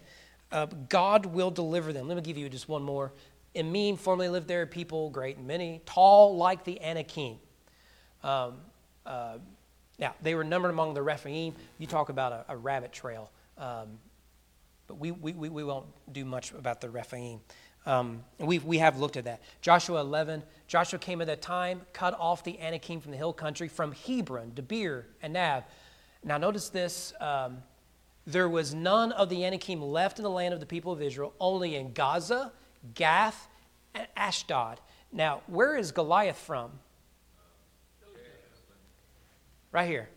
[0.51, 2.09] uh, God will deliver them.
[2.09, 3.13] Let me give you just one more.
[3.55, 7.37] Emim formerly lived there, people great and many, tall like the Anakim.
[8.23, 8.59] Um,
[9.05, 9.39] uh,
[9.99, 11.55] now, they were numbered among the Rephaim.
[11.79, 13.31] You talk about a, a rabbit trail.
[13.59, 13.99] Um,
[14.87, 17.41] but we, we, we won't do much about the Rephaim.
[17.85, 19.41] Um, we we have looked at that.
[19.61, 23.69] Joshua 11, Joshua came at that time, cut off the Anakim from the hill country,
[23.69, 25.65] from Hebron, Debir, Anab.
[26.25, 27.13] Now, notice this.
[27.21, 27.59] Um,
[28.27, 31.35] there was none of the Anakim left in the land of the people of Israel,
[31.41, 32.53] only in Gaza,
[32.95, 33.49] Gath,
[33.95, 34.81] and Ashdod.
[35.13, 36.71] Now, where is Goliath from?
[39.73, 40.09] Right here.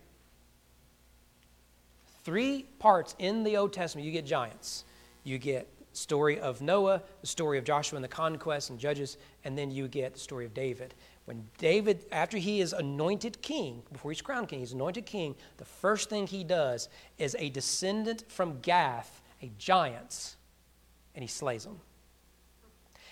[2.22, 4.84] Three parts in the Old Testament, you get giants.
[5.24, 9.56] You get story of Noah, the story of Joshua and the conquest and Judges, and
[9.56, 10.94] then you get the story of David.
[11.24, 15.64] When David, after he is anointed king, before he's crowned king, he's anointed king, the
[15.64, 20.36] first thing he does is a descendant from Gath, a giant,
[21.14, 21.80] and he slays them.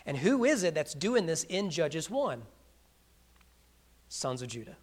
[0.07, 2.43] And who is it that's doing this in Judges 1?
[4.09, 4.77] Sons of Judah.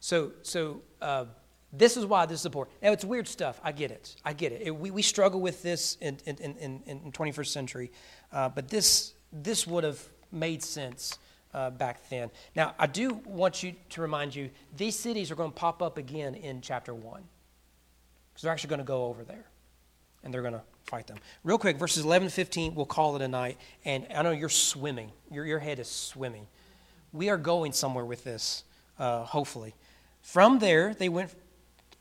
[0.00, 1.26] So, so uh,
[1.72, 2.76] this is why this is important.
[2.82, 3.60] Now, it's weird stuff.
[3.62, 4.16] I get it.
[4.24, 4.62] I get it.
[4.62, 7.92] it we, we struggle with this in, in, in, in 21st century,
[8.32, 10.00] uh, but this, this would have
[10.32, 11.18] made sense
[11.54, 12.30] uh, back then.
[12.54, 15.98] Now, I do want you to remind you these cities are going to pop up
[15.98, 17.22] again in chapter 1
[18.32, 19.46] because they're actually going to go over there
[20.22, 21.18] and they're going to fight them.
[21.44, 23.58] Real quick, verses 11 to 15, we'll call it a night.
[23.84, 26.46] And I know you're swimming, your, your head is swimming.
[27.12, 28.64] We are going somewhere with this,
[28.98, 29.74] uh, hopefully.
[30.22, 31.30] From there, they went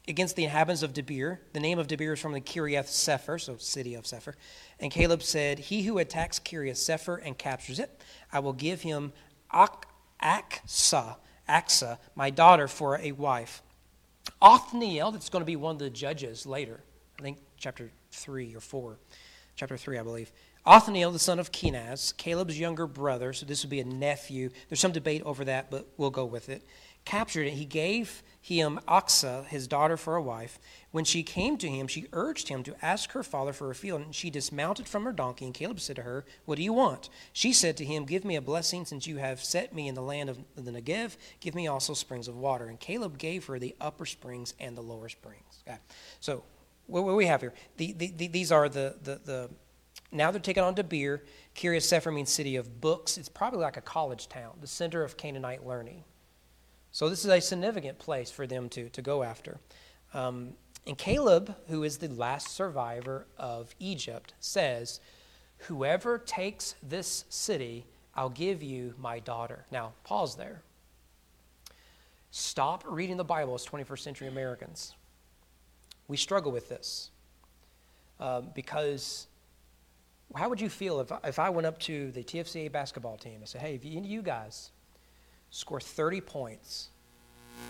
[0.10, 1.38] against the inhabitants of Debir.
[1.53, 4.36] The name of Debir is from the Kiriath Sefer, so city of Sefer.
[4.80, 8.01] And Caleb said, He who attacks Kiriath Sefer and captures it,
[8.34, 9.14] I will give him
[9.53, 9.88] Ak-
[10.22, 13.62] Achsah, Achsah, my daughter, for a wife.
[14.41, 16.82] Othniel, that's going to be one of the judges later,
[17.20, 18.97] I think chapter 3 or 4,
[19.55, 20.32] chapter 3, I believe.
[20.66, 24.49] Othniel, the son of Kenaz, Caleb's younger brother, so this would be a nephew.
[24.68, 26.64] There's some debate over that, but we'll go with it.
[27.05, 27.53] Captured it.
[27.53, 30.60] He gave him Achsah, his daughter, for a wife.
[30.92, 34.02] When she came to him, she urged him to ask her father for a field,
[34.02, 35.46] and she dismounted from her donkey.
[35.46, 37.10] And Caleb said to her, What do you want?
[37.34, 40.02] She said to him, Give me a blessing, since you have set me in the
[40.02, 41.18] land of the Negev.
[41.40, 42.68] Give me also springs of water.
[42.68, 45.64] And Caleb gave her the upper springs and the lower springs.
[45.68, 45.78] Okay.
[46.20, 46.44] So,
[46.88, 49.50] what, what we have here, the, the, the, these are the, the, the
[50.12, 51.22] now they're taken on Debir.
[51.56, 53.18] Kiriath Sefer means city of books.
[53.18, 56.04] It's probably like a college town, the center of Canaanite learning.
[56.92, 59.60] So this is a significant place for them to, to go after.
[60.14, 60.54] Um,
[60.88, 65.00] and Caleb, who is the last survivor of Egypt, says,
[65.64, 67.86] Whoever takes this city,
[68.16, 69.66] I'll give you my daughter.
[69.72, 70.62] Now, pause there.
[72.32, 74.96] Stop reading the Bible as 21st century Americans.
[76.08, 77.12] We struggle with this
[78.20, 79.28] uh, because
[80.36, 83.48] how would you feel if, if I went up to the TFCA basketball team and
[83.48, 84.72] said, hey, you, you guys
[85.52, 86.89] score 30 points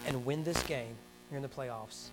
[0.05, 0.95] and win this game
[1.29, 2.09] here in the playoffs,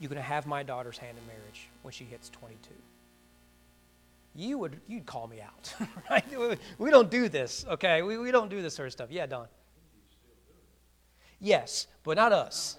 [0.00, 2.70] you're going to have my daughter's hand in marriage when she hits 22.
[4.34, 5.74] You would you'd call me out,
[6.10, 6.24] right?
[6.78, 8.02] We don't do this, okay?
[8.02, 9.10] We, we don't do this sort of stuff.
[9.10, 9.48] Yeah, Don.
[11.40, 12.78] Yes, but not us.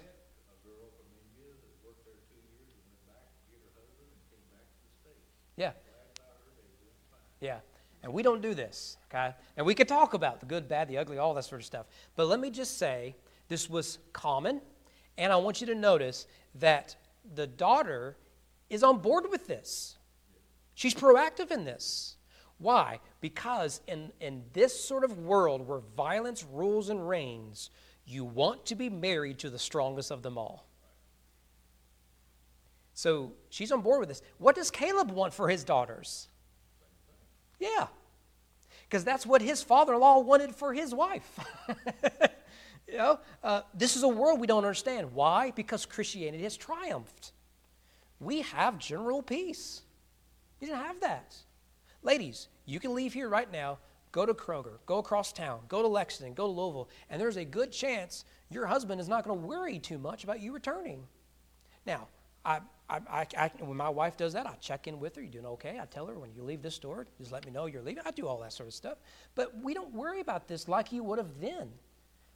[5.56, 5.72] Yeah.
[7.40, 7.58] Yeah.
[8.02, 9.34] And we don't do this, okay?
[9.56, 11.86] And we could talk about the good, bad, the ugly, all that sort of stuff.
[12.16, 13.14] But let me just say
[13.48, 14.62] this was common,
[15.18, 16.26] and I want you to notice
[16.56, 16.96] that
[17.34, 18.16] the daughter
[18.70, 19.98] is on board with this.
[20.74, 22.16] She's proactive in this.
[22.56, 23.00] Why?
[23.20, 27.70] Because in, in this sort of world where violence rules and reigns,
[28.06, 30.66] you want to be married to the strongest of them all.
[32.94, 34.22] So she's on board with this.
[34.38, 36.28] What does Caleb want for his daughters?
[37.60, 37.86] Yeah.
[38.88, 41.38] Because that's what his father in law wanted for his wife.
[42.88, 45.14] you know, uh, this is a world we don't understand.
[45.14, 45.52] Why?
[45.52, 47.30] Because Christianity has triumphed.
[48.18, 49.82] We have general peace.
[50.60, 51.36] You didn't have that.
[52.02, 53.78] Ladies, you can leave here right now,
[54.10, 57.44] go to Kroger, go across town, go to Lexington, go to Louisville, and there's a
[57.44, 61.06] good chance your husband is not going to worry too much about you returning.
[61.86, 62.08] Now,
[62.44, 62.60] I,
[62.90, 65.22] I, I, when my wife does that, I check in with her.
[65.22, 65.78] You doing okay?
[65.80, 68.02] I tell her when you leave this store, just let me know you're leaving.
[68.04, 68.98] I do all that sort of stuff.
[69.34, 71.70] But we don't worry about this like you would have then.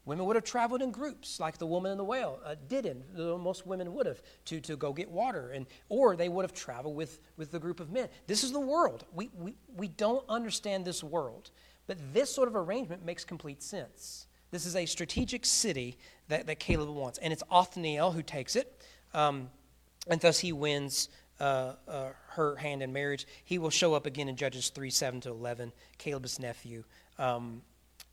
[0.06, 3.02] Women would have traveled in groups, like the woman in the whale uh, did.
[3.16, 6.94] most women would have to, to go get water, and or they would have traveled
[6.94, 8.08] with with the group of men.
[8.26, 9.06] This is the world.
[9.14, 11.52] We we we don't understand this world,
[11.86, 14.26] but this sort of arrangement makes complete sense.
[14.50, 15.98] This is a strategic city
[16.28, 18.82] that, that Caleb wants, and it's Othniel who takes it.
[19.12, 19.48] Um,
[20.06, 21.08] and thus he wins
[21.40, 23.26] uh, uh, her hand in marriage.
[23.44, 26.84] He will show up again in Judges 3 7 to 11, Caleb's nephew.
[27.18, 27.62] Um,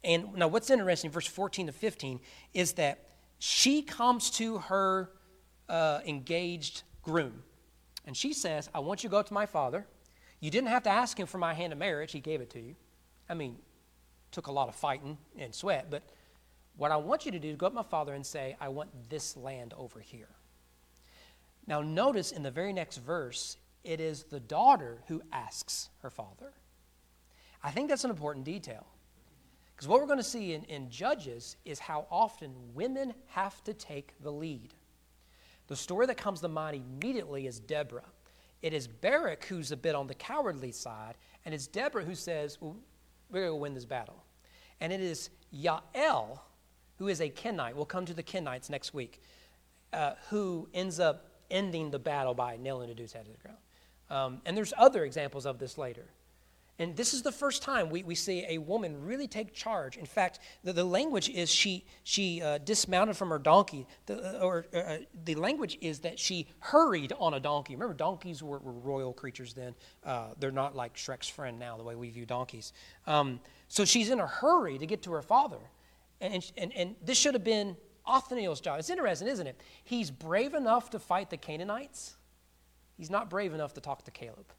[0.04, 2.20] and now, what's interesting, verse 14 to 15,
[2.54, 3.06] is that
[3.38, 5.12] she comes to her
[5.70, 7.44] uh, engaged groom,
[8.06, 9.86] and she says, I want you to go to my father.
[10.40, 12.60] You didn't have to ask him for my hand in marriage, he gave it to
[12.60, 12.76] you.
[13.30, 13.58] I mean,
[14.32, 16.02] took a lot of fighting and sweat, but
[16.78, 18.70] what I want you to do is go up to my father and say, I
[18.70, 20.30] want this land over here.
[21.68, 26.54] Now, notice in the very next verse, it is the daughter who asks her father.
[27.64, 28.86] I think that's an important detail.
[29.76, 33.74] Because what we're going to see in, in Judges is how often women have to
[33.74, 34.74] take the lead.
[35.68, 38.06] The story that comes to mind immediately is Deborah.
[38.62, 42.60] It is Barak who's a bit on the cowardly side, and it's Deborah who says,
[42.62, 42.78] well,
[43.32, 44.24] We're going to win this battle.
[44.80, 46.40] And it is Yael,
[46.98, 49.22] who is a Kenite, we'll come to the Kenites next week,
[49.94, 53.58] uh, who ends up ending the battle by nailing the dude's head to the ground.
[54.10, 56.06] Um, and there's other examples of this later.
[56.80, 59.98] And this is the first time we, we see a woman really take charge.
[59.98, 63.86] In fact, the, the language is she, she uh, dismounted from her donkey.
[64.08, 67.76] The, uh, or uh, the language is that she hurried on a donkey.
[67.76, 69.76] Remember, donkeys were, were royal creatures then.
[70.04, 72.74] Uh, they're not like Shrek's friend now, the way we view donkeys.
[73.06, 75.60] Um, so she's in a hurry to get to her father.
[76.20, 77.78] And, and, and this should have been
[78.12, 78.78] Othniel's job.
[78.78, 79.60] It's interesting, isn't it?
[79.84, 82.16] He's brave enough to fight the Canaanites.
[82.98, 84.52] He's not brave enough to talk to Caleb.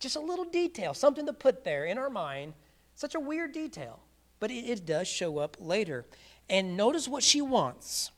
[0.00, 2.54] Just a little detail, something to put there in our mind.
[2.96, 4.00] Such a weird detail,
[4.40, 6.04] but it, it does show up later.
[6.48, 8.10] And notice what she wants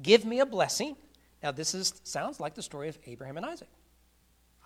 [0.00, 0.94] Give me a blessing.
[1.42, 3.68] Now, this is, sounds like the story of Abraham and Isaac.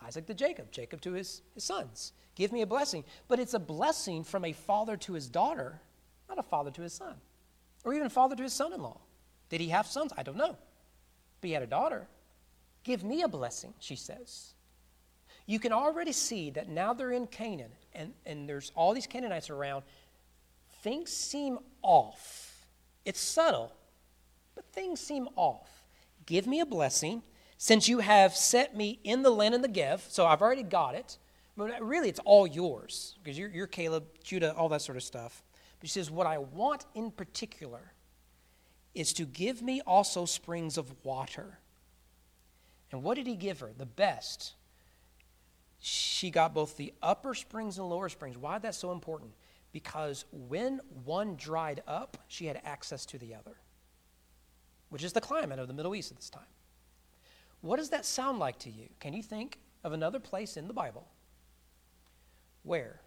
[0.05, 2.13] Isaac to Jacob, Jacob to his, his sons.
[2.35, 3.03] Give me a blessing.
[3.27, 5.81] But it's a blessing from a father to his daughter,
[6.29, 7.15] not a father to his son
[7.83, 8.99] or even father to his son in law.
[9.49, 10.11] Did he have sons?
[10.17, 10.57] I don't know.
[11.41, 12.07] But he had a daughter.
[12.83, 14.53] Give me a blessing, she says.
[15.45, 19.49] You can already see that now they're in Canaan and, and there's all these Canaanites
[19.49, 19.83] around.
[20.81, 22.65] Things seem off.
[23.05, 23.71] It's subtle,
[24.55, 25.69] but things seem off.
[26.25, 27.21] Give me a blessing
[27.57, 29.99] since you have set me in the land of the Negev.
[30.09, 31.17] So I've already got it.
[31.55, 35.43] But really, it's all yours because you're, you're Caleb, Judah, all that sort of stuff.
[35.83, 37.91] He says, What I want in particular
[38.95, 41.59] is to give me also springs of water.
[42.89, 43.71] And what did he give her?
[43.77, 44.53] The best.
[45.79, 48.37] She got both the upper springs and lower springs.
[48.37, 49.31] Why is that so important?
[49.73, 53.57] Because when one dried up, she had access to the other,
[54.87, 56.43] which is the climate of the Middle East at this time.
[57.59, 58.87] What does that sound like to you?
[59.01, 61.09] Can you think of another place in the Bible
[62.61, 63.01] where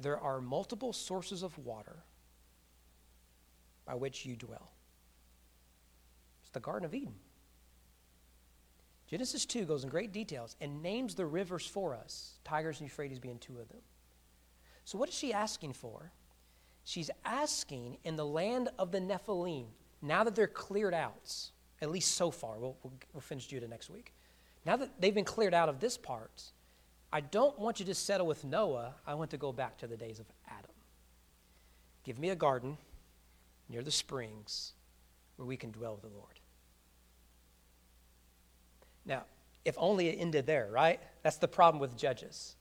[0.00, 2.04] there are multiple sources of water
[3.84, 4.70] by which you dwell?
[6.42, 7.14] It's the Garden of Eden.
[9.08, 13.18] Genesis 2 goes in great details and names the rivers for us, Tigris and Euphrates
[13.18, 13.80] being two of them.
[14.84, 16.12] So, what is she asking for?
[16.84, 19.66] She's asking in the land of the Nephilim,
[20.00, 21.34] now that they're cleared out,
[21.82, 24.14] at least so far, we'll, we'll, we'll finish Judah next week.
[24.64, 26.42] Now that they've been cleared out of this part,
[27.12, 28.94] I don't want you to settle with Noah.
[29.06, 30.70] I want to go back to the days of Adam.
[32.04, 32.76] Give me a garden
[33.68, 34.72] near the springs
[35.36, 36.40] where we can dwell with the Lord.
[39.06, 39.24] Now,
[39.64, 41.00] if only it ended there, right?
[41.22, 42.56] That's the problem with Judges,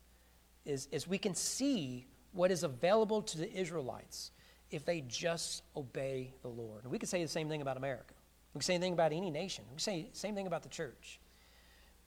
[0.66, 4.32] is, is we can see what is available to the Israelites
[4.72, 6.84] if they just obey the Lord.
[6.84, 8.14] And we could say the same thing about America.
[8.54, 9.66] We can say the same thing about any nation.
[9.70, 11.20] We can say the same thing about the church.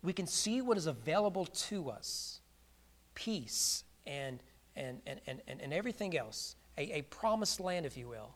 [0.03, 2.41] We can see what is available to us
[3.15, 4.43] peace and,
[4.77, 8.35] and, and, and, and everything else, a, a promised land, if you will.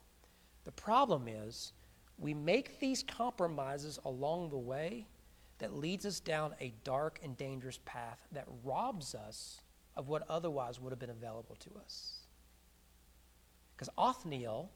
[0.64, 1.72] The problem is
[2.18, 5.06] we make these compromises along the way
[5.58, 9.60] that leads us down a dark and dangerous path that robs us
[9.96, 12.18] of what otherwise would have been available to us.
[13.74, 14.70] Because Othniel,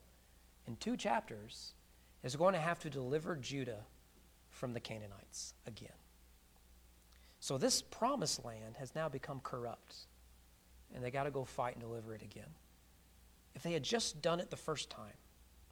[0.67, 1.75] in two chapters,
[2.23, 3.85] is going to have to deliver Judah
[4.51, 5.91] from the Canaanites again.
[7.41, 10.07] So this promised land has now become corrupt,
[10.95, 12.51] and they got to go fight and deliver it again.
[13.55, 15.15] If they had just done it the first time,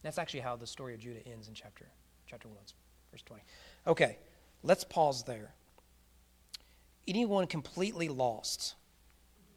[0.02, 1.86] that's actually how the story of Judah ends in chapter
[2.26, 2.58] chapter 1,
[3.10, 3.42] verse 20.
[3.86, 4.18] Okay,
[4.62, 5.54] let's pause there.
[7.08, 8.74] Anyone completely lost?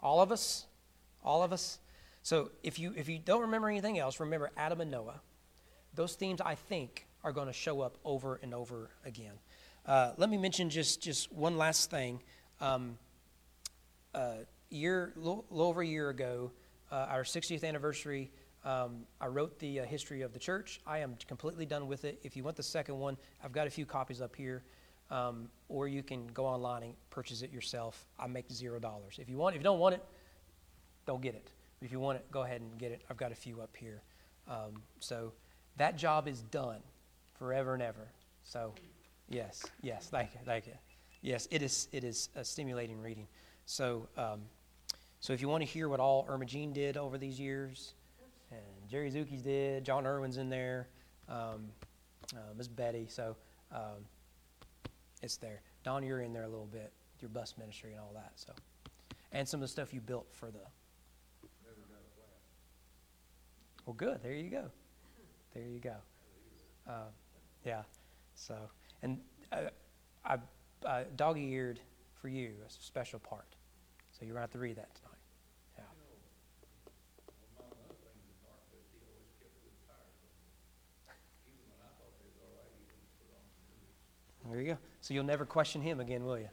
[0.01, 0.67] All of us?
[1.23, 1.79] All of us?
[2.21, 5.21] So if you if you don't remember anything else, remember Adam and Noah.
[5.95, 9.33] Those themes I think are going to show up over and over again.
[9.85, 12.21] Uh, let me mention just just one last thing.
[12.61, 12.97] Um,
[14.13, 14.37] uh,
[14.69, 16.51] year little, little over a year ago,
[16.91, 18.31] uh, our 60th anniversary
[18.65, 20.81] um, I wrote the uh, history of the church.
[20.85, 22.19] I am completely done with it.
[22.23, 24.63] If you want the second one, I've got a few copies up here,
[25.09, 28.05] um, or you can go online and purchase it yourself.
[28.19, 29.17] I make zero dollars.
[29.17, 30.03] If you want, if you don't want it,
[31.05, 31.51] don't get it.
[31.81, 33.01] If you want it, go ahead and get it.
[33.09, 34.01] I've got a few up here.
[34.47, 35.31] Um, so
[35.77, 36.81] that job is done
[37.37, 38.11] forever and ever.
[38.43, 38.73] So,
[39.29, 40.73] yes, yes, thank you, thank you.
[41.21, 41.87] Yes, it is.
[41.91, 43.27] It is a stimulating reading.
[43.65, 44.41] So, um,
[45.19, 47.93] so if you want to hear what all Irma Jean did over these years
[48.51, 49.83] and Jerry Zuki's did.
[49.83, 50.87] John Irwin's in there.
[51.27, 51.67] Um,
[52.33, 53.07] uh, Miss Betty.
[53.09, 53.35] So
[53.71, 54.05] um,
[55.21, 55.61] it's there.
[55.83, 58.31] Don, you're in there a little bit your bus ministry and all that.
[58.35, 58.53] So,
[59.31, 60.59] and some of the stuff you built for the.
[63.85, 64.21] Well, good.
[64.21, 64.65] There you go.
[65.53, 65.95] There you go.
[66.87, 67.09] Uh,
[67.65, 67.81] yeah.
[68.35, 68.55] So,
[69.01, 69.19] and
[69.51, 69.69] uh,
[70.25, 70.37] I,
[70.87, 71.79] I dog-eared
[72.21, 73.55] for you a special part.
[74.11, 75.09] So you're going to have to read that tonight.
[84.49, 84.77] There you go.
[85.01, 86.49] So you'll never question him again, will you?